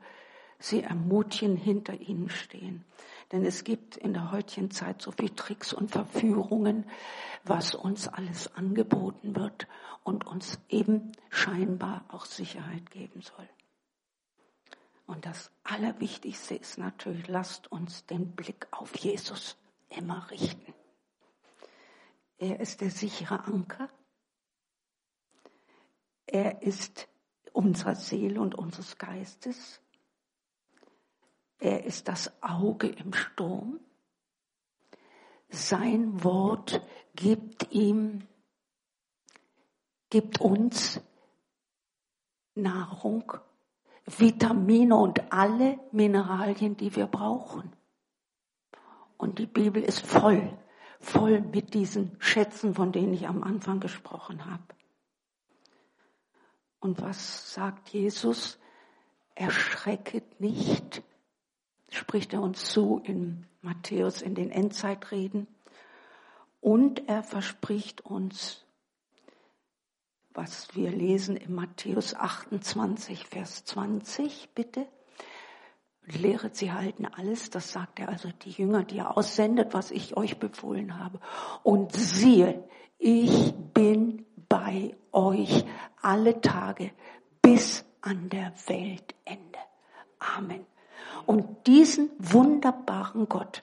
sie 0.58 0.82
ermutigen, 0.82 1.56
hinter 1.56 2.00
ihnen 2.00 2.30
stehen. 2.30 2.84
Denn 3.32 3.44
es 3.44 3.64
gibt 3.64 3.96
in 3.96 4.14
der 4.14 4.32
heutigen 4.32 4.70
Zeit 4.70 5.02
so 5.02 5.10
viel 5.10 5.30
Tricks 5.30 5.72
und 5.72 5.90
Verführungen, 5.90 6.88
was 7.44 7.74
uns 7.74 8.08
alles 8.08 8.54
angeboten 8.54 9.36
wird 9.36 9.66
und 10.02 10.26
uns 10.26 10.58
eben 10.68 11.12
scheinbar 11.28 12.04
auch 12.08 12.24
Sicherheit 12.24 12.90
geben 12.90 13.20
soll. 13.20 13.48
Und 15.06 15.26
das 15.26 15.50
Allerwichtigste 15.64 16.54
ist 16.54 16.78
natürlich, 16.78 17.28
lasst 17.28 17.70
uns 17.72 18.06
den 18.06 18.32
Blick 18.32 18.66
auf 18.70 18.96
Jesus 18.96 19.56
immer 19.88 20.30
richten. 20.30 20.74
Er 22.38 22.60
ist 22.60 22.80
der 22.80 22.90
sichere 22.90 23.44
Anker. 23.44 23.88
Er 26.26 26.62
ist 26.62 27.08
unserer 27.52 27.94
Seele 27.94 28.40
und 28.40 28.54
unseres 28.54 28.98
Geistes. 28.98 29.80
Er 31.58 31.84
ist 31.84 32.08
das 32.08 32.32
Auge 32.42 32.88
im 32.88 33.12
Sturm. 33.12 33.80
Sein 35.48 36.22
Wort 36.22 36.82
gibt 37.16 37.72
ihm, 37.72 38.26
gibt 40.10 40.40
uns 40.40 41.00
Nahrung, 42.54 43.32
Vitamine 44.04 44.96
und 44.96 45.32
alle 45.32 45.78
Mineralien, 45.90 46.76
die 46.76 46.94
wir 46.94 47.06
brauchen. 47.06 47.72
Und 49.16 49.38
die 49.38 49.46
Bibel 49.46 49.82
ist 49.82 50.00
voll, 50.00 50.56
voll 51.00 51.40
mit 51.40 51.74
diesen 51.74 52.16
Schätzen, 52.20 52.74
von 52.74 52.92
denen 52.92 53.12
ich 53.12 53.26
am 53.26 53.42
Anfang 53.42 53.80
gesprochen 53.80 54.46
habe. 54.46 54.62
Und 56.80 57.02
was 57.02 57.52
sagt 57.52 57.88
Jesus? 57.88 58.58
Erschrecket 59.34 60.40
nicht, 60.40 61.02
spricht 61.90 62.32
er 62.32 62.42
uns 62.42 62.66
zu 62.66 63.00
in 63.04 63.46
Matthäus 63.62 64.22
in 64.22 64.34
den 64.34 64.50
Endzeitreden. 64.50 65.46
Und 66.60 67.08
er 67.08 67.22
verspricht 67.22 68.00
uns, 68.00 68.64
was 70.32 70.74
wir 70.74 70.90
lesen 70.90 71.36
in 71.36 71.54
Matthäus 71.54 72.14
28, 72.14 73.26
Vers 73.26 73.64
20, 73.64 74.50
bitte. 74.54 74.86
Lehret 76.04 76.56
sie 76.56 76.72
halten 76.72 77.06
alles, 77.06 77.50
das 77.50 77.72
sagt 77.72 77.98
er 77.98 78.08
also 78.08 78.30
die 78.42 78.50
Jünger, 78.50 78.82
die 78.82 78.98
er 78.98 79.16
aussendet, 79.16 79.74
was 79.74 79.90
ich 79.90 80.16
euch 80.16 80.38
befohlen 80.38 80.98
habe. 80.98 81.20
Und 81.62 81.92
siehe, 81.92 82.64
ich 82.98 83.52
bin 83.74 84.24
bei 84.48 84.96
euch 85.12 85.64
alle 86.00 86.40
Tage 86.40 86.92
bis 87.42 87.84
an 88.00 88.30
der 88.30 88.52
Weltende. 88.66 89.58
Amen. 90.18 90.64
Und 91.26 91.66
diesen 91.66 92.10
wunderbaren 92.18 93.28
Gott 93.28 93.62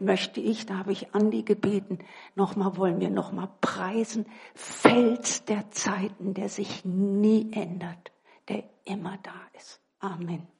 möchte 0.00 0.40
ich, 0.40 0.66
da 0.66 0.78
habe 0.78 0.92
ich 0.92 1.14
Andi 1.14 1.42
gebeten, 1.42 1.98
nochmal 2.34 2.76
wollen 2.76 3.00
wir 3.00 3.10
nochmal 3.10 3.48
preisen. 3.60 4.26
Fels 4.54 5.44
der 5.44 5.70
Zeiten, 5.70 6.34
der 6.34 6.48
sich 6.48 6.84
nie 6.84 7.52
ändert, 7.52 8.12
der 8.48 8.64
immer 8.84 9.18
da 9.22 9.34
ist. 9.56 9.80
Amen. 10.00 10.57